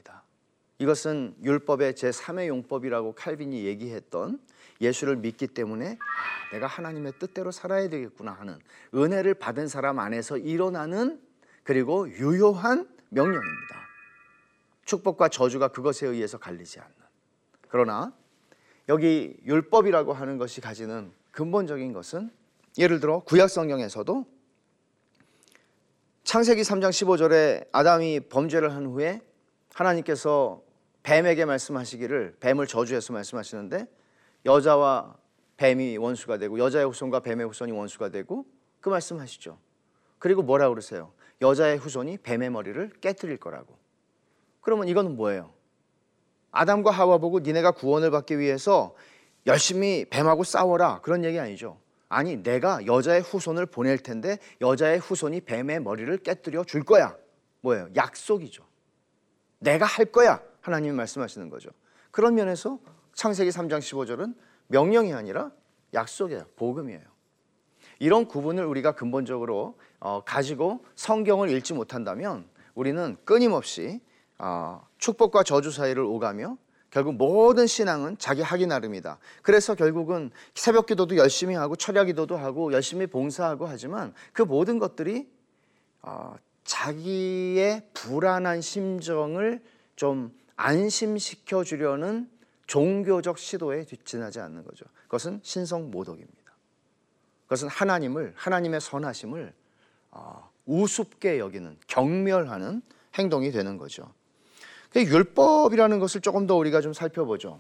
이것은 0.78 1.36
율법의 1.42 1.94
제3의 1.94 2.48
용법이라고 2.48 3.14
칼빈이 3.14 3.66
얘기했던 3.66 4.40
예수를 4.82 5.16
믿기 5.16 5.48
때문에 5.48 5.98
아, 6.00 6.52
내가 6.52 6.68
하나님의 6.68 7.14
뜻대로 7.18 7.52
살아야 7.52 7.88
되겠구나 7.90 8.34
하는 8.34 8.60
은혜를 8.94 9.36
받은 9.36 9.68
사람 9.68 10.00
안에서 10.00 10.38
일어나는 10.38 11.22
그리고 11.64 12.10
유효한 12.10 12.88
명령입니다. 13.10 13.86
축복과 14.84 15.30
저주가 15.30 15.70
그것에 15.70 16.08
의해서 16.08 16.38
갈리지 16.38 16.80
않는. 16.80 16.94
그러나 17.70 18.14
여기 18.90 19.38
율법이라고 19.46 20.14
하는 20.14 20.38
것이 20.38 20.62
가지는 20.62 21.12
근본적인 21.32 21.94
것은 21.94 22.30
예를 22.78 23.00
들어 23.00 23.20
구약 23.20 23.50
성경에서도 23.50 24.26
창세기 26.24 26.62
3장 26.62 26.90
15절에 26.90 27.68
아담이 27.72 28.22
범죄를 28.30 28.74
한 28.74 28.86
후에 28.86 29.22
하나님께서 29.74 30.65
뱀에게 31.06 31.46
말씀하시기를 31.46 32.38
뱀을 32.40 32.66
저주해서 32.66 33.14
말씀하시는데 33.14 33.86
여자와 34.44 35.16
뱀이 35.58 35.98
원수가 35.98 36.40
되고 36.40 36.58
여자의 36.58 36.88
후손과 36.88 37.20
뱀의 37.20 37.46
후손이 37.46 37.72
원수가 37.72 38.10
되고 38.10 38.46
그 38.82 38.90
말씀하시죠. 38.90 39.58
그리고 40.18 40.42
뭐라 40.42 40.68
그러세요? 40.70 41.14
여자의 41.42 41.78
후손이 41.78 42.18
뱀의 42.18 42.50
머리를 42.50 42.90
깨뜨릴 43.02 43.38
거라고. 43.38 43.78
그러면 44.62 44.88
이건 44.88 45.16
뭐예요? 45.16 45.54
아담과 46.52 46.90
하와 46.90 47.20
보고 47.20 47.40
니네가 47.40 47.72
구원을 47.72 48.10
받기 48.10 48.40
위해서 48.40 48.96
열심히 49.46 50.06
뱀하고 50.10 50.44
싸워라 50.44 51.02
그런 51.02 51.24
얘기 51.24 51.38
아니죠. 51.38 51.80
아니 52.10 52.42
내가 52.42 52.84
여자의 52.88 53.22
후손을 53.22 53.68
보낼 53.68 54.00
텐데 54.00 54.40
여자의 54.60 54.98
후손이 54.98 55.42
뱀의 55.42 55.82
머리를 55.82 56.18
깨뜨려 56.18 56.64
줄 56.64 56.84
거야. 56.84 57.16
뭐예요? 57.62 57.90
약속이죠. 57.96 58.66
내가 59.60 59.86
할 59.86 60.06
거야. 60.06 60.42
하나님이 60.66 60.96
말씀하시는 60.96 61.52
거죠. 61.52 61.70
그런 62.10 62.34
면에서 62.34 62.80
창세기 63.14 63.52
3장 63.52 63.80
15절은 63.80 64.34
명령이 64.68 65.14
아니라 65.14 65.52
약속이에요. 65.94 66.44
복음이에요. 66.56 67.04
이런 68.00 68.26
구분을 68.26 68.66
우리가 68.66 68.94
근본적으로 68.94 69.78
어, 70.00 70.24
가지고 70.26 70.84
성경을 70.96 71.52
읽지 71.52 71.74
못한다면 71.74 72.48
우리는 72.74 73.16
끊임없이 73.26 74.02
어, 74.40 74.86
축복과 74.98 75.44
저주 75.44 75.70
사이를 75.70 76.04
오가며 76.04 76.58
결국 76.90 77.14
모든 77.14 77.68
신앙은 77.68 78.18
자기 78.18 78.42
하기 78.42 78.66
나름이다. 78.66 79.20
그래서 79.44 79.76
결국은 79.76 80.32
새벽 80.56 80.88
기도도 80.88 81.16
열심히 81.18 81.54
하고 81.54 81.76
철야 81.76 82.06
기도도 82.06 82.38
하고 82.38 82.74
열심히 82.74 83.06
봉사하고 83.06 83.68
하지만 83.68 84.16
그 84.34 84.42
모든 84.42 84.80
것들이 84.80 85.30
어, 86.02 86.36
자기의 86.64 87.88
불안한 87.94 88.62
심정을 88.62 89.62
좀 89.96 90.34
안심시켜 90.56 91.64
주려는 91.64 92.30
종교적 92.68 93.38
시도에 93.38 93.86
뒷지나지 93.86 94.40
않는 94.40 94.64
거죠. 94.64 94.86
그것은 95.04 95.40
신성 95.44 95.92
모독입니다. 95.92 96.36
그것은 97.44 97.68
하나님을 97.68 98.34
하나님의 98.36 98.82
선하심을 98.82 99.54
어, 100.12 100.50
우습게 100.66 101.40
여기는 101.40 101.78
경멸하는 101.88 102.82
행동이 103.16 103.52
되는 103.52 103.78
거죠. 103.78 104.12
율법이라는 104.96 106.00
것을 106.00 106.22
조금 106.22 106.48
더 106.48 106.56
우리가 106.56 106.82
좀 106.82 106.94
살펴보죠. 106.94 107.60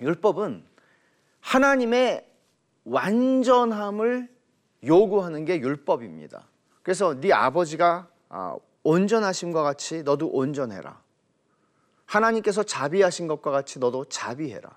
율법은 0.00 0.64
하나님의 1.40 2.26
완전함을 2.84 4.28
요구하는 4.84 5.44
게 5.44 5.58
율법입니다. 5.58 6.46
그래서 6.82 7.18
네 7.18 7.32
아버지가 7.32 8.08
아, 8.28 8.56
온전하심과 8.82 9.62
같이 9.62 10.02
너도 10.02 10.28
온전해라. 10.28 10.99
하나님께서 12.10 12.64
자비하신 12.64 13.28
것과 13.28 13.52
같이 13.52 13.78
너도 13.78 14.04
자비해라. 14.04 14.68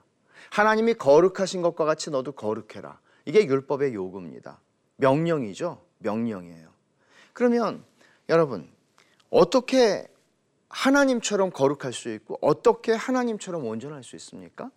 하나님이 0.52 0.94
거룩하신 0.94 1.64
것과 1.64 1.84
같이 1.84 2.12
너도 2.12 2.34
거룩해라. 2.34 3.00
이게 3.26 3.46
율법의 3.46 3.96
요구입니다. 3.96 4.60
명령이죠. 4.98 5.84
명령이에요. 5.98 6.70
그러면 7.34 7.84
여러분 8.30 8.72
어떻게 9.32 10.08
하나님처럼 10.70 11.50
거룩할 11.50 11.92
수 11.92 12.14
있고 12.14 12.38
어떻게 12.40 12.92
하나님처럼 12.92 13.66
온전할 13.66 14.04
수 14.04 14.16
있습니까? 14.16 14.70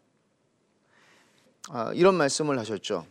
아, 1.68 1.92
이런 1.92 2.14
말씀을 2.14 2.58
하셨죠. 2.58 3.06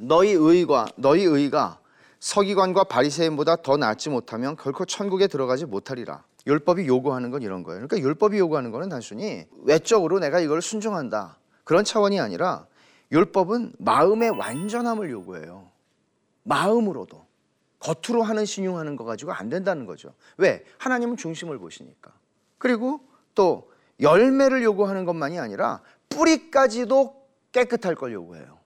너희 0.00 0.30
의가 0.30 0.86
너희 0.96 1.24
의가 1.24 1.80
서기관과 2.20 2.84
바리새인보다 2.84 3.56
더 3.56 3.76
낫지 3.76 4.08
못하면 4.08 4.56
결코 4.56 4.86
천국에 4.86 5.26
들어가지 5.26 5.66
못하리라. 5.66 6.24
율법이 6.46 6.86
요구하는 6.86 7.30
건 7.30 7.42
이런 7.42 7.62
거예요. 7.62 7.86
그러니까 7.86 7.98
율법이 7.98 8.38
요구하는 8.38 8.70
거는 8.70 8.88
단순히 8.88 9.46
외적으로 9.64 10.18
내가 10.18 10.40
이걸 10.40 10.62
순종한다 10.62 11.38
그런 11.64 11.84
차원이 11.84 12.20
아니라 12.20 12.66
율법은 13.12 13.74
마음의 13.78 14.30
완전함을 14.30 15.10
요구해요. 15.10 15.70
마음으로도 16.44 17.26
겉으로 17.80 18.22
하는 18.22 18.44
신용하는 18.44 18.96
거 18.96 19.04
가지고 19.04 19.32
안 19.32 19.48
된다는 19.48 19.86
거죠. 19.86 20.14
왜? 20.36 20.64
하나님은 20.78 21.16
중심을 21.16 21.58
보시니까. 21.58 22.12
그리고 22.58 23.00
또 23.34 23.70
열매를 24.00 24.62
요구하는 24.62 25.04
것만이 25.04 25.38
아니라 25.38 25.80
뿌리까지도 26.08 27.14
깨끗할 27.52 27.94
걸 27.94 28.12
요구해요. 28.12 28.58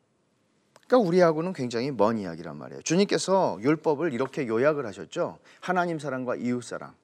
그러니까 0.86 1.08
우리하고는 1.08 1.52
굉장히 1.52 1.90
먼 1.90 2.18
이야기란 2.18 2.56
말이에요. 2.56 2.82
주님께서 2.82 3.58
율법을 3.62 4.12
이렇게 4.12 4.46
요약을 4.46 4.86
하셨죠. 4.86 5.38
하나님 5.60 5.98
사랑과 5.98 6.36
이웃 6.36 6.62
사랑. 6.62 6.94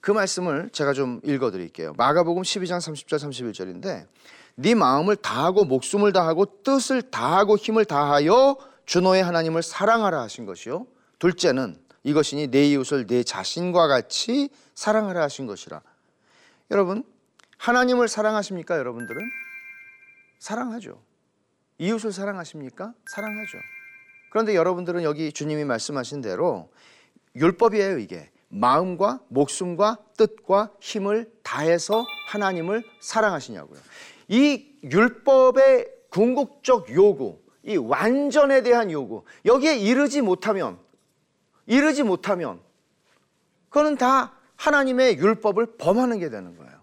그 0.00 0.10
말씀을 0.10 0.70
제가 0.70 0.92
좀 0.92 1.20
읽어 1.24 1.50
드릴게요. 1.50 1.92
마가복음 1.96 2.42
12장 2.42 2.78
30절 2.78 3.16
31절인데 3.16 4.06
네 4.56 4.74
마음을 4.74 5.16
다하고 5.16 5.64
목숨을 5.64 6.12
다하고 6.12 6.62
뜻을 6.62 7.02
다하고 7.02 7.56
힘을 7.56 7.84
다하여 7.84 8.56
주 8.86 9.00
너의 9.00 9.22
하나님을 9.22 9.62
사랑하라 9.62 10.20
하신 10.22 10.46
것이요. 10.46 10.86
둘째는 11.18 11.76
이것이니 12.04 12.48
내 12.48 12.64
이웃을 12.68 13.06
내 13.06 13.22
자신과 13.22 13.86
같이 13.86 14.48
사랑하라 14.74 15.22
하신 15.22 15.46
것이라. 15.46 15.82
여러분, 16.70 17.04
하나님을 17.58 18.08
사랑하십니까, 18.08 18.78
여러분들은? 18.78 19.20
사랑하죠. 20.38 21.02
이웃을 21.78 22.12
사랑하십니까? 22.12 22.94
사랑하죠. 23.10 23.58
그런데 24.30 24.54
여러분들은 24.54 25.02
여기 25.02 25.32
주님이 25.32 25.64
말씀하신 25.64 26.20
대로 26.20 26.70
율법이에요, 27.36 27.98
이게. 27.98 28.30
마음과 28.48 29.20
목숨과 29.28 29.98
뜻과 30.16 30.72
힘을 30.80 31.30
다해서 31.42 32.04
하나님을 32.28 32.82
사랑하시냐고요. 33.00 33.78
이 34.28 34.66
율법의 34.82 35.86
궁극적 36.10 36.94
요구, 36.94 37.40
이 37.62 37.76
완전에 37.76 38.62
대한 38.62 38.90
요구, 38.90 39.24
여기에 39.44 39.76
이르지 39.78 40.22
못하면, 40.22 40.78
이르지 41.66 42.02
못하면, 42.02 42.60
그거는 43.68 43.96
다 43.96 44.32
하나님의 44.56 45.18
율법을 45.18 45.76
범하는 45.76 46.18
게 46.18 46.30
되는 46.30 46.56
거예요. 46.56 46.78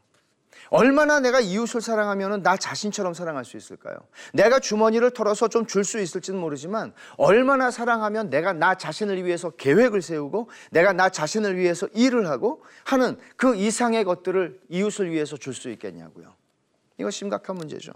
얼마나 0.70 1.20
내가 1.20 1.40
이웃을 1.40 1.82
사랑하면 1.82 2.42
나 2.44 2.58
자신처럼 2.58 3.14
사랑할 3.14 3.46
수 3.46 3.58
있을까요? 3.58 3.96
내가 4.34 4.60
주머니를 4.60 5.12
털어서 5.12 5.48
좀 5.48 5.66
줄 5.66 5.84
수 5.84 6.00
있을지는 6.00 6.40
모르지만 6.40 6.94
얼마나 7.18 7.70
사랑하면 7.72 8.30
내가 8.30 8.54
나 8.54 8.76
자신을 8.76 9.24
위해서 9.26 9.50
계획을 9.52 10.02
세우고 10.02 10.50
내가 10.72 10.94
나 10.94 11.10
자신을 11.10 11.58
위해서 11.58 11.88
일을 11.94 12.28
하고 12.28 12.64
하는 12.86 13.18
그 13.36 13.56
이상의 13.56 14.04
것들을 14.04 14.60
이웃을 14.70 15.12
위해서 15.12 15.38
줄 15.38 15.54
수 15.54 15.70
있겠냐고요. 15.70 16.34
이거 16.98 17.10
심각한 17.12 17.56
문제죠. 17.56 17.92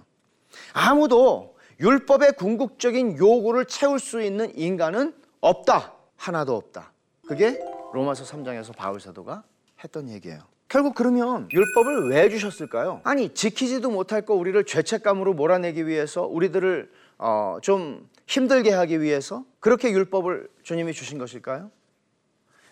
아무도 0.73 1.55
율법의 1.79 2.33
궁극적인 2.33 3.17
요구를 3.17 3.65
채울 3.65 3.99
수 3.99 4.21
있는 4.21 4.51
인간은 4.57 5.13
없다. 5.41 5.93
하나도 6.17 6.55
없다. 6.55 6.91
그게 7.27 7.59
로마서 7.93 8.23
3장에서 8.25 8.75
바울 8.75 8.99
사도가 8.99 9.43
했던 9.83 10.09
얘기예요. 10.09 10.41
결국 10.69 10.93
그러면 10.93 11.49
율법을 11.51 12.09
왜 12.09 12.29
주셨을까요? 12.29 13.01
아니 13.03 13.33
지키지도 13.33 13.89
못할 13.89 14.21
거 14.21 14.35
우리를 14.35 14.63
죄책감으로 14.63 15.33
몰아내기 15.33 15.87
위해서 15.87 16.27
우리들을 16.27 16.91
어, 17.17 17.57
좀 17.61 18.07
힘들게 18.27 18.71
하기 18.71 19.01
위해서 19.01 19.43
그렇게 19.59 19.91
율법을 19.91 20.47
주님이 20.61 20.93
주신 20.93 21.17
것일까요? 21.17 21.71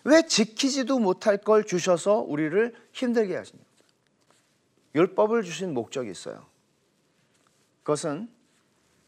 왜 0.04 0.22
지키지도 0.22 1.00
못할 1.00 1.38
걸 1.38 1.64
주셔서 1.64 2.20
우리를 2.20 2.72
힘들게 2.92 3.36
하십니까? 3.36 3.68
율법을 4.94 5.42
주신 5.42 5.74
목적이 5.74 6.12
있어요. 6.12 6.46
그것은 7.82 8.28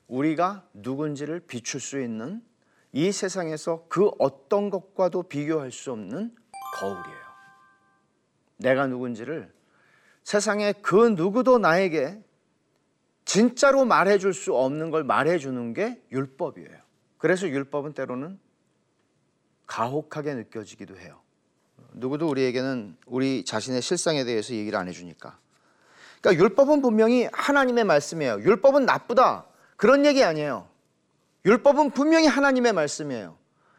우리가 0.08 0.66
누군지를 0.74 1.40
비출 1.40 1.80
수 1.80 2.00
있는 2.00 2.42
이 2.92 3.12
세상에서 3.12 3.84
그 3.88 4.10
어떤 4.18 4.68
것과도 4.68 5.22
비교할 5.22 5.70
수 5.70 5.92
없는 5.92 6.34
거울이에요. 6.80 7.19
내가 8.60 8.86
누군지를 8.86 9.52
세상에 10.22 10.72
그 10.72 11.08
누구도 11.08 11.58
나에게 11.58 12.22
진짜로 13.24 13.84
말해줄 13.84 14.34
수 14.34 14.54
없는 14.54 14.90
걸 14.90 15.04
말해주는 15.04 15.74
게 15.74 16.00
율법이에요. 16.12 16.78
그래서 17.18 17.48
율법은 17.48 17.94
때로는 17.94 18.38
가혹하게 19.66 20.34
느껴지기도 20.34 20.96
해요. 20.96 21.20
누구도 21.92 22.28
우리에게는 22.28 22.96
우리 23.06 23.44
자신의 23.44 23.82
실상에 23.82 24.24
대해서 24.24 24.54
얘기를 24.54 24.78
안 24.78 24.88
해주니까. 24.88 25.38
그러니까 26.20 26.44
율법은 26.44 26.82
분명히 26.82 27.28
하나님의 27.32 27.84
말씀이에요. 27.84 28.40
율법은 28.40 28.84
나쁘다. 28.84 29.46
그런 29.76 30.04
얘기 30.04 30.22
아니에요. 30.22 30.68
율법은 31.46 31.92
분명히 31.92 32.26
하나님의 32.26 32.72
말씀이에요. 32.72 33.38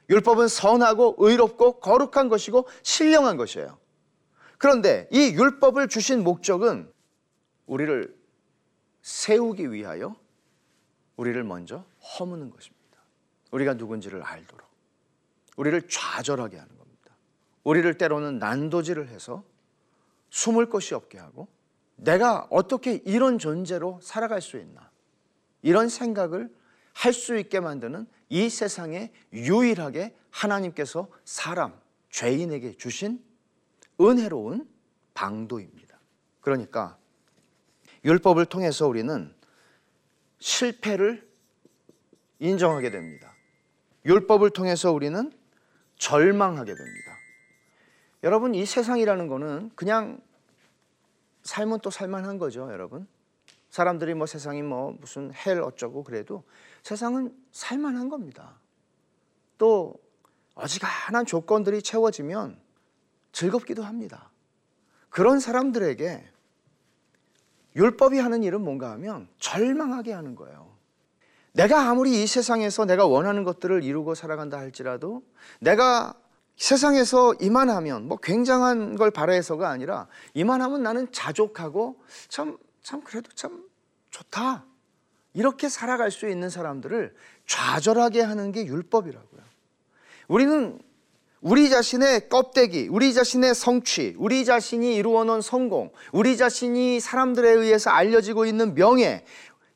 율법은 0.09 0.47
선하고 0.47 1.15
의롭고 1.19 1.79
거룩한 1.79 2.29
것이고 2.29 2.67
신령한 2.83 3.37
것이에요. 3.37 3.80
그런데 4.61 5.07
이 5.11 5.33
율법을 5.33 5.87
주신 5.87 6.23
목적은 6.23 6.87
우리를 7.65 8.15
세우기 9.01 9.71
위하여 9.71 10.15
우리를 11.15 11.43
먼저 11.43 11.83
허무는 11.99 12.51
것입니다. 12.51 13.01
우리가 13.49 13.73
누군지를 13.73 14.21
알도록. 14.21 14.69
우리를 15.57 15.89
좌절하게 15.89 16.57
하는 16.59 16.77
겁니다. 16.77 17.09
우리를 17.63 17.91
때로는 17.97 18.37
난도질을 18.37 19.07
해서 19.07 19.43
숨을 20.29 20.69
곳이 20.69 20.93
없게 20.93 21.17
하고 21.17 21.47
내가 21.95 22.45
어떻게 22.51 23.01
이런 23.03 23.39
존재로 23.39 23.99
살아갈 24.03 24.41
수 24.41 24.57
있나 24.57 24.91
이런 25.63 25.89
생각을 25.89 26.55
할 26.93 27.13
수 27.13 27.35
있게 27.35 27.59
만드는 27.61 28.05
이 28.29 28.47
세상에 28.47 29.11
유일하게 29.33 30.15
하나님께서 30.29 31.07
사람 31.25 31.73
죄인에게 32.11 32.77
주신 32.77 33.30
은혜로운 34.01 34.67
방도입니다. 35.13 35.99
그러니까 36.41 36.97
율법을 38.03 38.45
통해서 38.45 38.87
우리는 38.87 39.33
실패를 40.39 41.29
인정하게 42.39 42.89
됩니다. 42.89 43.31
율법을 44.05 44.49
통해서 44.49 44.91
우리는 44.91 45.31
절망하게 45.97 46.73
됩니다. 46.73 47.11
여러분 48.23 48.55
이 48.55 48.65
세상이라는 48.65 49.27
거는 49.27 49.71
그냥 49.75 50.19
삶은 51.43 51.79
또 51.79 51.89
살만한 51.89 52.37
거죠, 52.37 52.71
여러분. 52.71 53.07
사람들이 53.69 54.13
뭐 54.13 54.25
세상이 54.27 54.61
뭐 54.63 54.97
무슨 54.99 55.31
헬 55.33 55.61
어쩌고 55.61 56.03
그래도 56.03 56.43
세상은 56.83 57.35
살만한 57.51 58.09
겁니다. 58.09 58.59
또 59.57 59.95
어지간한 60.55 61.25
조건들이 61.25 61.81
채워지면 61.81 62.59
즐겁기도 63.31 63.83
합니다. 63.83 64.29
그런 65.09 65.39
사람들에게 65.39 66.23
율법이 67.75 68.19
하는 68.19 68.43
일은 68.43 68.61
뭔가 68.61 68.91
하면 68.91 69.27
절망하게 69.39 70.13
하는 70.13 70.35
거예요. 70.35 70.71
내가 71.53 71.89
아무리 71.89 72.23
이 72.23 72.27
세상에서 72.27 72.85
내가 72.85 73.05
원하는 73.05 73.43
것들을 73.43 73.83
이루고 73.83 74.15
살아간다 74.15 74.57
할지라도 74.57 75.23
내가 75.59 76.13
세상에서 76.55 77.33
이만하면 77.41 78.07
뭐 78.07 78.17
굉장한 78.17 78.95
걸 78.95 79.11
바라해서가 79.11 79.69
아니라 79.69 80.07
이만하면 80.33 80.83
나는 80.83 81.11
자족하고 81.11 82.01
참, 82.29 82.57
참 82.83 83.01
그래도 83.01 83.31
참 83.33 83.65
좋다. 84.11 84.65
이렇게 85.33 85.69
살아갈 85.69 86.11
수 86.11 86.29
있는 86.29 86.49
사람들을 86.49 87.15
좌절하게 87.47 88.21
하는 88.21 88.51
게 88.51 88.65
율법이라고요. 88.65 89.41
우리는 90.27 90.79
우리 91.41 91.71
자신의 91.71 92.29
껍데기, 92.29 92.87
우리 92.87 93.13
자신의 93.13 93.55
성취, 93.55 94.15
우리 94.19 94.45
자신이 94.45 94.95
이루어 94.95 95.23
놓은 95.23 95.41
성공, 95.41 95.91
우리 96.13 96.37
자신이 96.37 96.99
사람들에 96.99 97.49
의해서 97.49 97.89
알려지고 97.89 98.45
있는 98.45 98.75
명예, 98.75 99.25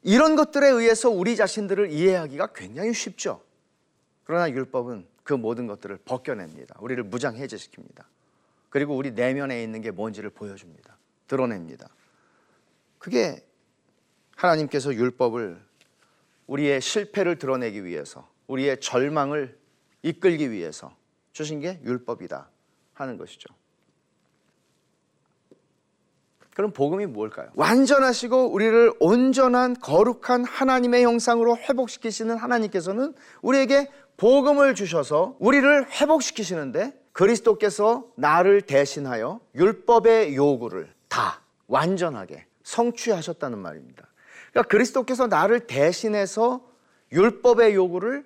이런 0.03 0.35
것들에 0.35 0.69
의해서 0.69 1.09
우리 1.09 1.35
자신들을 1.35 1.89
이해하기가 1.91 2.53
굉장히 2.53 2.93
쉽죠. 2.93 3.41
그러나 4.23 4.49
율법은 4.51 5.07
그 5.23 5.33
모든 5.33 5.65
것들을 5.65 5.97
벗겨냅니다. 6.05 6.75
우리를 6.79 7.03
무장해제시킵니다. 7.09 8.03
그리고 8.69 8.95
우리 8.95 9.11
내면에 9.11 9.63
있는 9.63 9.81
게 9.81 9.89
뭔지를 9.89 10.29
보여줍니다. 10.29 10.95
드러냅니다. 11.27 11.89
그게 12.99 13.43
하나님께서 14.35 14.93
율법을 14.93 15.59
우리의 16.45 16.79
실패를 16.79 17.39
드러내기 17.39 17.83
위해서, 17.85 18.29
우리의 18.45 18.79
절망을 18.81 19.57
이끌기 20.03 20.51
위해서 20.51 20.95
주신 21.35 21.59
게 21.59 21.79
율법이다 21.83 22.49
하는 22.93 23.17
것이죠. 23.17 23.53
그럼 26.55 26.71
복음이 26.71 27.07
무엇일까요? 27.07 27.49
완전하시고 27.55 28.53
우리를 28.53 28.93
온전한 29.01 29.73
거룩한 29.77 30.45
하나님의 30.45 31.03
형상으로 31.03 31.57
회복시키시는 31.57 32.37
하나님께서는 32.37 33.13
우리에게 33.41 33.91
복음을 34.15 34.75
주셔서 34.75 35.35
우리를 35.39 35.91
회복시키시는데 35.91 36.97
그리스도께서 37.11 38.07
나를 38.15 38.61
대신하여 38.61 39.41
율법의 39.55 40.37
요구를 40.37 40.89
다 41.09 41.41
완전하게 41.67 42.45
성취하셨다는 42.63 43.59
말입니다. 43.59 44.07
그러니까 44.51 44.69
그리스도께서 44.69 45.27
나를 45.27 45.67
대신해서 45.67 46.65
율법의 47.11 47.75
요구를 47.75 48.25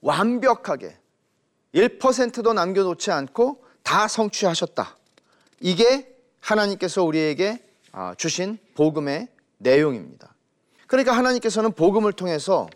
완벽하게 0.00 0.99
1%도 1.74 2.52
남겨놓지 2.52 3.10
않고 3.10 3.64
다 3.82 4.08
성취하셨다. 4.08 4.96
이게 5.60 6.14
하나님께서 6.40 7.04
우리에게 7.04 7.62
아, 7.92 8.14
주신 8.16 8.58
복음의 8.74 9.28
내용입니다. 9.58 10.34
그러니까 10.86 11.12
하나님께서는 11.12 11.72
복음을 11.72 12.12
통해서 12.12 12.68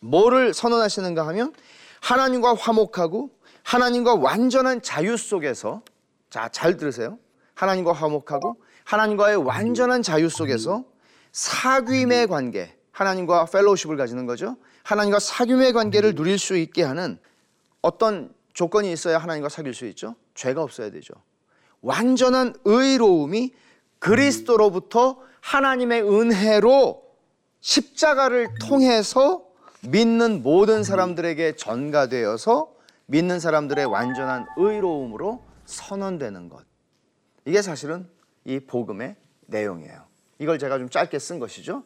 뭐를 0.00 0.54
선언하시는가 0.54 1.26
하면 1.28 1.52
하나님과 2.00 2.54
화목하고 2.54 3.30
하나님과 3.62 4.14
완전한 4.14 4.82
자유 4.82 5.16
속에서 5.16 5.82
자, 6.30 6.48
잘 6.48 6.76
들으세요. 6.76 7.18
하나님과 7.54 7.92
화목하고 7.92 8.56
하나님과의 8.84 9.36
완전한 9.36 10.02
자유 10.02 10.28
속에서 10.28 10.84
사귐의 11.32 12.28
관계, 12.28 12.76
하나님과 12.90 13.46
펠로우십을 13.46 13.96
가지는 13.96 14.26
거죠. 14.26 14.56
하나님과 14.82 15.18
사귐의 15.18 15.72
관계를 15.72 16.14
누릴 16.14 16.38
수 16.38 16.56
있게 16.56 16.82
하는 16.82 17.18
어떤 17.82 18.34
조건이 18.52 18.92
있어야 18.92 19.18
하나님과 19.18 19.48
사귈 19.48 19.74
수 19.74 19.86
있죠. 19.86 20.14
죄가 20.34 20.62
없어야 20.62 20.90
되죠. 20.90 21.14
완전한 21.80 22.54
의로움이 22.64 23.54
그리스도로부터 23.98 25.18
하나님의 25.40 26.02
은혜로 26.02 27.02
십자가를 27.60 28.48
통해서 28.60 29.44
믿는 29.82 30.42
모든 30.42 30.82
사람들에게 30.82 31.56
전가되어서 31.56 32.74
믿는 33.06 33.40
사람들의 33.40 33.86
완전한 33.86 34.46
의로움으로 34.56 35.42
선언되는 35.64 36.48
것. 36.48 36.64
이게 37.44 37.62
사실은 37.62 38.08
이 38.44 38.60
복음의 38.60 39.16
내용이에요. 39.46 40.04
이걸 40.38 40.58
제가 40.58 40.78
좀 40.78 40.88
짧게 40.88 41.18
쓴 41.18 41.38
것이죠. 41.38 41.84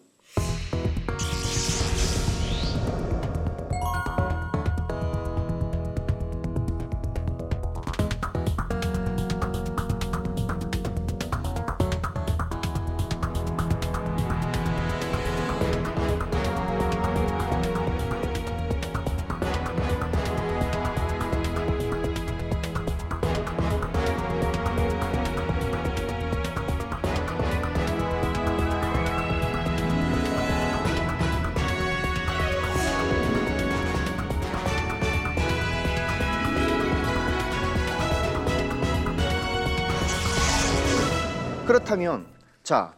그렇다면 41.94 42.26
자, 42.62 42.96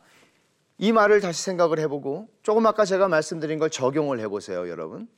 이 0.78 0.92
말을 0.92 1.20
다시 1.20 1.42
생각을 1.42 1.78
해보고 1.80 2.28
조금 2.42 2.66
아까 2.66 2.84
제가 2.84 3.08
말씀드린 3.08 3.58
걸 3.58 3.70
적용을 3.70 4.20
해보세요, 4.20 4.68
여러분. 4.68 5.08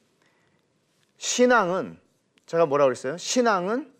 신앙은 1.16 1.98
제가 2.46 2.66
뭐라 2.66 2.84
그랬어요? 2.84 3.16
신앙은 3.16 3.92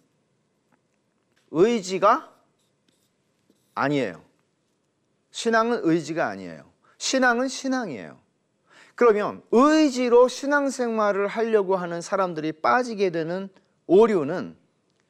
의지가 1.51 2.33
아니에요. 3.75 4.23
신앙은 5.31 5.81
의지가 5.83 6.27
아니에요. 6.27 6.65
신앙은 6.99 7.49
신앙이에요. 7.49 8.19
그러면 8.95 9.43
의지로 9.53 10.27
신앙생활을 10.27 11.29
하려고 11.29 11.77
하는 11.77 12.01
사람들이 12.01 12.53
빠지게 12.53 13.11
되는 13.11 13.49
오류는 13.87 14.57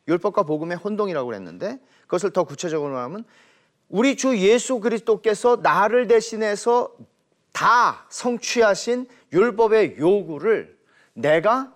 율법과 0.08 0.42
복음의 0.42 0.76
혼동이라고 0.76 1.26
그랬는데 1.26 1.80
그것을 2.02 2.30
더 2.30 2.44
구체적으로 2.44 2.98
하면 2.98 3.24
우리 3.88 4.16
주 4.16 4.36
예수 4.38 4.80
그리스도께서 4.80 5.56
나를 5.62 6.06
대신해서 6.06 6.94
다 7.52 8.06
성취하신 8.10 9.08
율법의 9.32 9.96
요구를 9.98 10.78
내가 11.14 11.74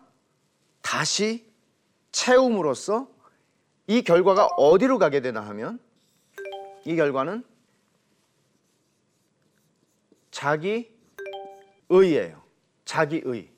다시 0.82 1.50
채움으로써 2.10 3.08
이 3.86 4.02
결과가 4.02 4.46
어디로 4.56 4.98
가게 4.98 5.20
되나 5.20 5.40
하면 5.48 5.80
이 6.84 6.94
결과는 6.96 7.44
자기 10.30 10.90
의예요. 11.88 12.42
자기 12.84 13.22
의. 13.24 13.50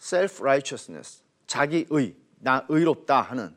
self 0.00 0.42
righteousness. 0.42 1.22
자기 1.46 1.86
의. 1.90 2.14
나 2.38 2.64
의롭다 2.68 3.22
하는. 3.22 3.56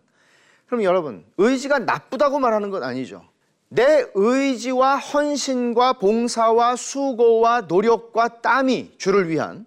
그럼 0.67 0.83
여러분, 0.83 1.25
의지가 1.37 1.79
나쁘다고 1.79 2.39
말하는 2.39 2.69
건 2.69 2.83
아니죠. 2.83 3.27
내 3.69 4.05
의지와 4.13 4.97
헌신과 4.97 5.93
봉사와 5.93 6.75
수고와 6.75 7.61
노력과 7.61 8.41
땀이 8.41 8.95
주를 8.97 9.29
위한 9.29 9.65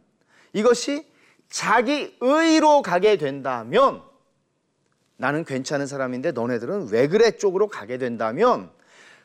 이것이 0.52 1.06
자기 1.48 2.16
의로 2.20 2.82
가게 2.82 3.16
된다면 3.16 4.02
나는 5.16 5.44
괜찮은 5.44 5.86
사람인데 5.86 6.32
너네들은 6.32 6.88
왜 6.90 7.08
그래 7.08 7.32
쪽으로 7.32 7.68
가게 7.68 7.98
된다면 7.98 8.70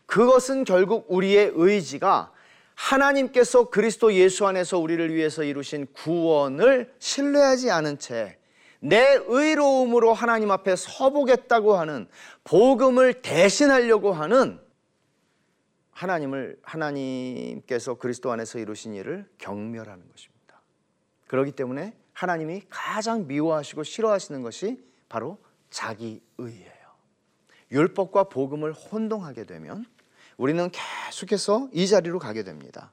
그것은 0.06 0.66
결국 0.66 1.06
우리의 1.08 1.54
의지가 1.56 2.32
하나님께서 2.76 3.70
그리스도 3.70 4.14
예수 4.14 4.46
안에서 4.46 4.78
우리를 4.80 5.14
위해서 5.14 5.44
이루신 5.44 5.88
구원을 5.94 6.94
신뢰하지 7.00 7.72
않은 7.72 8.00
채 8.00 8.38
내 8.86 9.20
의로움으로 9.26 10.14
하나님 10.14 10.52
앞에 10.52 10.76
서보겠다고 10.76 11.76
하는 11.76 12.08
복음을 12.44 13.16
대신하려고 13.22 14.14
하는 14.14 14.60
하나님을 15.96 16.60
하나님께서 16.62 17.96
그리스도 17.96 18.32
안에서 18.32 18.60
이루신 18.60 18.94
일을 18.96 19.26
경멸하는 19.38 20.10
것입니다. 20.12 20.62
그렇기 21.28 21.54
때문에 21.54 21.98
하나님이 22.12 22.64
가장 22.70 23.28
미워하시고 23.28 23.84
싫어하시는 23.84 24.42
것이 24.42 24.86
바로 25.08 25.38
자기 25.70 26.22
의예요. 26.38 26.76
율법과 27.72 28.26
복음을 28.26 28.74
혼동하게 28.74 29.46
되면 29.46 29.86
우리는 30.38 30.70
계속해서 30.70 31.70
이 31.72 31.88
자리로 31.88 32.20
가게 32.20 32.44
됩니다. 32.44 32.92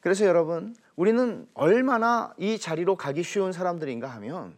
그래서 0.00 0.26
여러분, 0.26 0.76
우리는 0.94 1.48
얼마나 1.54 2.34
이 2.36 2.58
자리로 2.58 2.96
가기 2.96 3.22
쉬운 3.22 3.52
사람들인가 3.52 4.08
하면 4.08 4.56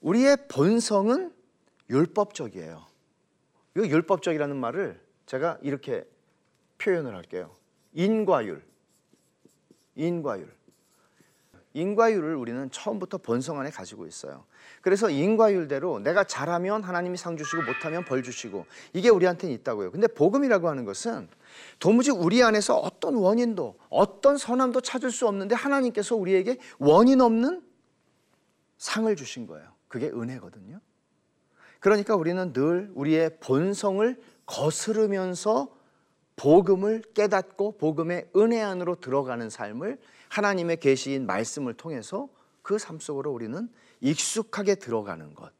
우리의 0.00 0.48
본성은 0.48 1.32
율법적이에요. 1.88 2.84
이 3.76 3.80
율법적이라는 3.80 4.56
말을 4.56 5.00
제가 5.26 5.58
이렇게 5.62 6.04
표현을 6.80 7.14
할게요. 7.14 7.56
인과율. 7.92 8.62
인과율. 9.94 10.60
인과율을 11.72 12.34
우리는 12.34 12.68
처음부터 12.70 13.18
본성 13.18 13.60
안에 13.60 13.70
가지고 13.70 14.06
있어요. 14.06 14.44
그래서 14.80 15.08
인과율대로 15.08 16.00
내가 16.00 16.24
잘하면 16.24 16.82
하나님이 16.82 17.16
상 17.16 17.36
주시고 17.36 17.62
못하면 17.62 18.04
벌 18.04 18.22
주시고 18.22 18.66
이게 18.92 19.08
우리한테는 19.08 19.54
있다고요. 19.56 19.92
근데 19.92 20.08
복음이라고 20.08 20.68
하는 20.68 20.84
것은 20.84 21.28
도무지 21.78 22.10
우리 22.10 22.42
안에서 22.42 22.76
어떤 22.76 23.14
원인도 23.14 23.76
어떤 23.88 24.36
선함도 24.36 24.80
찾을 24.80 25.12
수 25.12 25.28
없는데 25.28 25.54
하나님께서 25.54 26.16
우리에게 26.16 26.58
원인 26.78 27.20
없는 27.20 27.62
상을 28.78 29.14
주신 29.14 29.46
거예요. 29.46 29.68
그게 29.86 30.08
은혜거든요. 30.08 30.80
그러니까 31.78 32.16
우리는 32.16 32.52
늘 32.52 32.90
우리의 32.94 33.38
본성을 33.40 34.20
거스르면서 34.44 35.79
복음을 36.40 37.02
깨닫고 37.12 37.76
복음의 37.76 38.30
은혜 38.34 38.62
안으로 38.62 38.94
들어가는 38.94 39.50
삶을 39.50 39.98
하나님의 40.30 40.78
계시인 40.78 41.26
말씀을 41.26 41.74
통해서 41.74 42.30
그 42.62 42.78
삶 42.78 42.98
속으로 42.98 43.30
우리는 43.30 43.68
익숙하게 44.00 44.76
들어가는 44.76 45.34
것. 45.34 45.52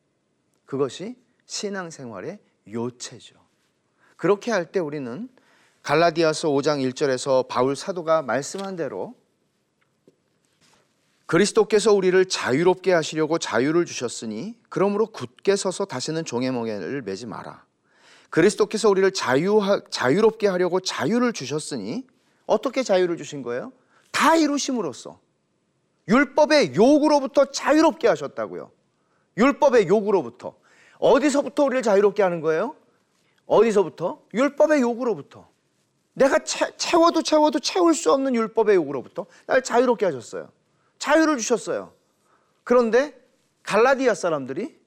그것이 0.64 1.16
신앙생활의 1.44 2.38
요체죠. 2.66 3.36
그렇게 4.16 4.52
할 4.52 4.72
때 4.72 4.80
우리는 4.80 5.28
갈라디아서 5.82 6.48
5장 6.48 6.80
1절에서 6.90 7.46
바울 7.46 7.76
사도가 7.76 8.22
말씀한 8.22 8.76
대로 8.76 9.14
그리스도께서 11.26 11.92
우리를 11.92 12.24
자유롭게 12.24 12.94
하시려고 12.94 13.38
자유를 13.38 13.84
주셨으니 13.84 14.56
그러므로 14.70 15.06
굳게 15.06 15.56
서서 15.56 15.84
다시는 15.84 16.24
종의 16.24 16.52
멍에를 16.52 17.02
매지 17.02 17.26
마라. 17.26 17.66
그리스도께서 18.30 18.88
우리를 18.88 19.10
자유 19.12 19.60
자유롭게 19.90 20.48
하려고 20.48 20.80
자유를 20.80 21.32
주셨으니 21.32 22.06
어떻게 22.46 22.82
자유를 22.82 23.16
주신 23.16 23.42
거예요? 23.42 23.72
다 24.12 24.36
이루심으로써 24.36 25.20
율법의 26.08 26.74
요구로부터 26.74 27.46
자유롭게 27.46 28.08
하셨다고요. 28.08 28.70
율법의 29.36 29.88
요구로부터 29.88 30.56
어디서부터 30.98 31.64
우리를 31.64 31.82
자유롭게 31.82 32.22
하는 32.22 32.40
거예요? 32.40 32.76
어디서부터? 33.46 34.22
율법의 34.32 34.80
요구로부터. 34.80 35.48
내가 36.12 36.38
채, 36.40 36.76
채워도 36.76 37.22
채워도 37.22 37.60
채울 37.60 37.94
수 37.94 38.12
없는 38.12 38.34
율법의 38.34 38.76
요구로부터 38.76 39.26
날 39.46 39.62
자유롭게 39.62 40.06
하셨어요. 40.06 40.50
자유를 40.98 41.38
주셨어요. 41.38 41.92
그런데 42.62 43.18
갈라디아 43.62 44.14
사람들이 44.14 44.78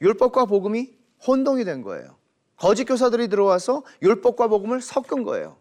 율법과 0.00 0.46
복음이 0.46 0.94
혼동이 1.26 1.64
된 1.64 1.82
거예요. 1.82 2.17
거짓 2.58 2.84
교사들이 2.84 3.28
들어와서 3.28 3.84
율법과 4.02 4.48
복음을 4.48 4.80
섞은 4.80 5.22
거예요. 5.24 5.56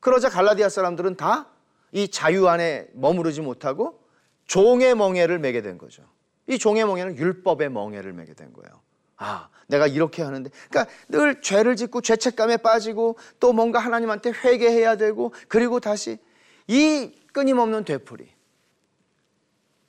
그러자 0.00 0.28
갈라디아 0.28 0.68
사람들은 0.68 1.16
다 1.16 1.54
이 1.94 2.08
자유 2.08 2.48
안에 2.48 2.88
머무르지 2.92 3.40
못하고 3.40 4.00
종의 4.46 4.96
멍에를 4.96 5.38
매게 5.38 5.62
된 5.62 5.78
거죠. 5.78 6.02
이 6.48 6.58
종의 6.58 6.84
멍에는 6.84 7.16
율법의 7.16 7.70
멍에를 7.70 8.12
매게 8.12 8.34
된 8.34 8.52
거예요. 8.52 8.80
아, 9.16 9.48
내가 9.68 9.86
이렇게 9.86 10.22
하는데. 10.22 10.50
그러니까 10.68 10.92
늘 11.08 11.40
죄를 11.40 11.76
짓고 11.76 12.00
죄책감에 12.00 12.58
빠지고 12.58 13.16
또 13.38 13.52
뭔가 13.52 13.78
하나님한테 13.78 14.32
회개해야 14.32 14.96
되고 14.96 15.32
그리고 15.46 15.78
다시 15.78 16.18
이 16.66 17.12
끊임없는 17.32 17.84
되풀이. 17.84 18.28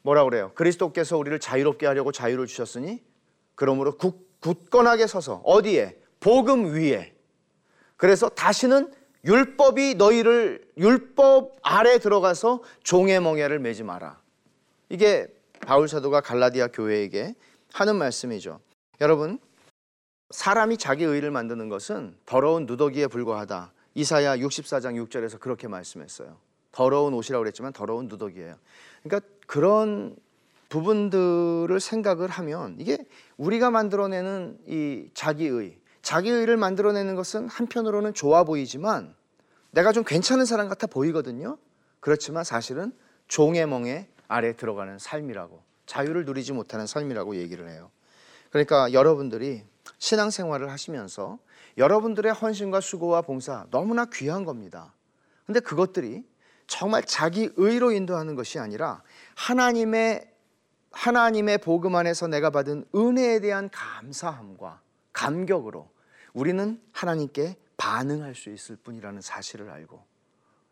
뭐라 0.03 0.23
그래요? 0.25 0.51
그리스도께서 0.53 1.17
우리를 1.17 1.39
자유롭게 1.39 1.88
하려고 1.88 2.12
자유를 2.12 2.45
주셨으니 2.45 3.03
그러므로 3.55 3.97
굳, 3.97 4.39
굳건하게 4.41 5.08
서서 5.08 5.41
어디에? 5.43 5.99
복음 6.25 6.73
위에. 6.73 7.13
그래서 7.97 8.29
다시는 8.29 8.91
율법이 9.25 9.93
너희를 9.93 10.67
율법 10.75 11.57
아래 11.61 11.99
들어가서 11.99 12.63
종의 12.81 13.21
멍에를 13.21 13.59
매지 13.59 13.83
마라. 13.83 14.19
이게 14.89 15.27
바울 15.61 15.88
사도가 15.88 16.21
갈라디아 16.21 16.69
교회에게 16.69 17.35
하는 17.73 17.97
말씀이죠. 17.97 18.59
여러분, 19.01 19.38
사람이 20.31 20.77
자기 20.77 21.03
의를 21.03 21.29
만드는 21.29 21.69
것은 21.69 22.17
더러운 22.25 22.65
누더기에 22.65 23.05
불과하다. 23.05 23.71
이사야 23.93 24.38
64장 24.38 24.95
6절에서 25.05 25.39
그렇게 25.39 25.67
말씀했어요. 25.67 26.38
더러운 26.71 27.13
옷이라고 27.13 27.43
그랬지만 27.43 27.71
더러운 27.71 28.07
누더기예요. 28.07 28.55
그러니까 29.03 29.29
그런 29.45 30.15
부분들을 30.69 31.79
생각을 31.79 32.29
하면 32.29 32.77
이게 32.79 32.97
우리가 33.38 33.69
만들어내는 33.69 34.57
이 34.65 35.09
자기의, 35.13 35.84
자기의를 36.05 36.55
만들어내는 36.55 37.15
것은 37.15 37.49
한편으로는 37.49 38.13
좋아 38.13 38.43
보이지만 38.43 39.15
내가 39.71 39.91
좀 39.91 40.03
괜찮은 40.03 40.45
사람 40.45 40.69
같아 40.69 40.85
보이거든요. 40.85 41.57
그렇지만 41.99 42.43
사실은 42.43 42.93
종의 43.27 43.65
멍에 43.65 44.07
아래 44.27 44.55
들어가는 44.55 44.99
삶이라고 44.99 45.63
자유를 45.87 46.25
누리지 46.25 46.53
못하는 46.53 46.85
삶이라고 46.85 47.37
얘기를 47.37 47.67
해요. 47.69 47.89
그러니까 48.51 48.93
여러분들이 48.93 49.63
신앙생활을 49.97 50.69
하시면서 50.69 51.39
여러분들의 51.79 52.31
헌신과 52.33 52.81
수고와 52.81 53.23
봉사 53.23 53.65
너무나 53.71 54.05
귀한 54.05 54.45
겁니다. 54.45 54.93
근데 55.47 55.59
그것들이 55.59 56.23
정말 56.67 57.03
자기 57.03 57.49
의로 57.55 57.91
인도하는 57.91 58.35
것이 58.35 58.59
아니라 58.59 59.01
하나님의 59.33 60.31
하나님의 60.91 61.57
복음 61.57 61.95
안에서 61.95 62.27
내가 62.27 62.51
받은 62.51 62.85
은혜에 62.93 63.39
대한 63.39 63.71
감사함과 63.71 64.81
감격으로 65.11 65.94
우리는 66.35 66.81
하나님께 66.91 67.55
반응할 67.77 68.35
수 68.35 68.49
있을 68.49 68.75
뿐이라는 68.75 69.21
사실을 69.21 69.69
알고 69.69 70.03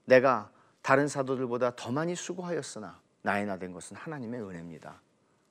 내가 0.05 0.51
다른 0.81 1.07
사도들보다 1.07 1.77
더 1.77 1.91
많이 1.91 2.15
수고하였으나 2.15 2.99
나의 3.21 3.45
나된 3.45 3.71
것은 3.71 3.95
하나님의 3.95 4.41
은혜입니다. 4.41 5.01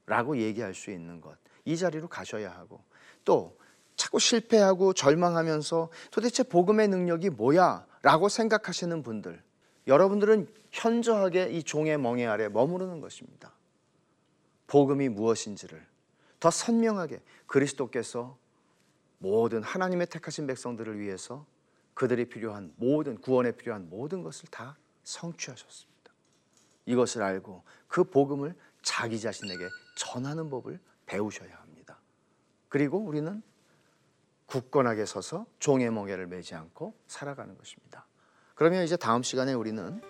라고 0.05 0.37
얘기할 0.37 0.75
수 0.75 0.91
있는 0.91 1.23
것. 1.23 1.39
이 1.65 1.77
자리로 1.77 2.09
가셔야 2.09 2.51
하고 2.51 2.85
또 3.25 3.57
자꾸 3.97 4.19
실패하고 4.19 4.93
절망하면서 4.93 5.89
도대체 6.11 6.43
복음의 6.43 6.89
능력이 6.89 7.31
뭐야? 7.31 7.87
라고 8.03 8.29
생각하시는 8.29 9.03
분들 9.03 9.43
여러분들은 9.87 10.53
현저하게 10.71 11.51
이 11.53 11.63
종의 11.63 11.97
멍에 11.97 12.27
아래 12.27 12.49
머무르는 12.49 13.01
것입니다. 13.01 13.53
복음이 14.67 15.09
무엇인지를 15.09 15.87
더 16.39 16.51
선명하게 16.51 17.23
그리스도께서 17.47 18.37
모든 19.23 19.63
하나님의 19.63 20.09
택하신 20.09 20.47
백성들을 20.49 20.99
위해서 20.99 21.47
그들이 21.95 22.29
필요한 22.29 22.73
모든 22.77 23.17
구원에 23.19 23.53
필요한 23.53 23.89
모든 23.89 24.23
것을 24.23 24.49
다 24.51 24.77
성취하셨습니다. 25.05 26.13
이것을 26.87 27.23
알고 27.23 27.63
그 27.87 28.03
복음을 28.03 28.55
자기 28.83 29.21
자신에게 29.21 29.69
전하는 29.97 30.51
법을 30.51 30.81
배우셔야 31.07 31.55
합니다. 31.57 32.01
그리고 32.69 32.99
우리는 32.99 33.43
굳건하게 34.47 35.07
서서 35.07 35.47
종의 35.61 35.91
멍에를 35.91 36.27
매지 36.27 36.55
않고 36.55 36.95
살아가는 37.07 37.57
것입니다. 37.57 38.07
그러면 38.57 38.83
이제 38.85 38.97
다음 38.97 39.23
시간에 39.23 39.53
우리는 39.55 40.01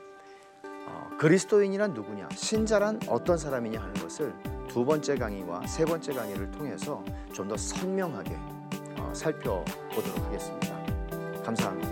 어, 0.86 1.10
그리스도인이란 1.18 1.92
누구냐, 1.94 2.30
신자란 2.30 3.00
어떤 3.08 3.36
사람이냐 3.36 3.80
하는 3.80 3.94
것을 3.94 4.34
두 4.68 4.84
번째 4.84 5.16
강의와 5.16 5.66
세 5.66 5.84
번째 5.84 6.12
강의를 6.14 6.50
통해서 6.50 7.04
좀 7.32 7.48
더 7.48 7.56
선명하게 7.56 8.34
어, 8.34 8.61
살펴보도록 9.14 10.18
하겠습니다. 10.26 10.76
감사합니다. 11.44 11.91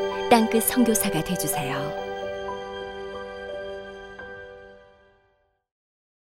땅끝 0.31 0.63
성교사가 0.63 1.21
되주세요. 1.25 2.10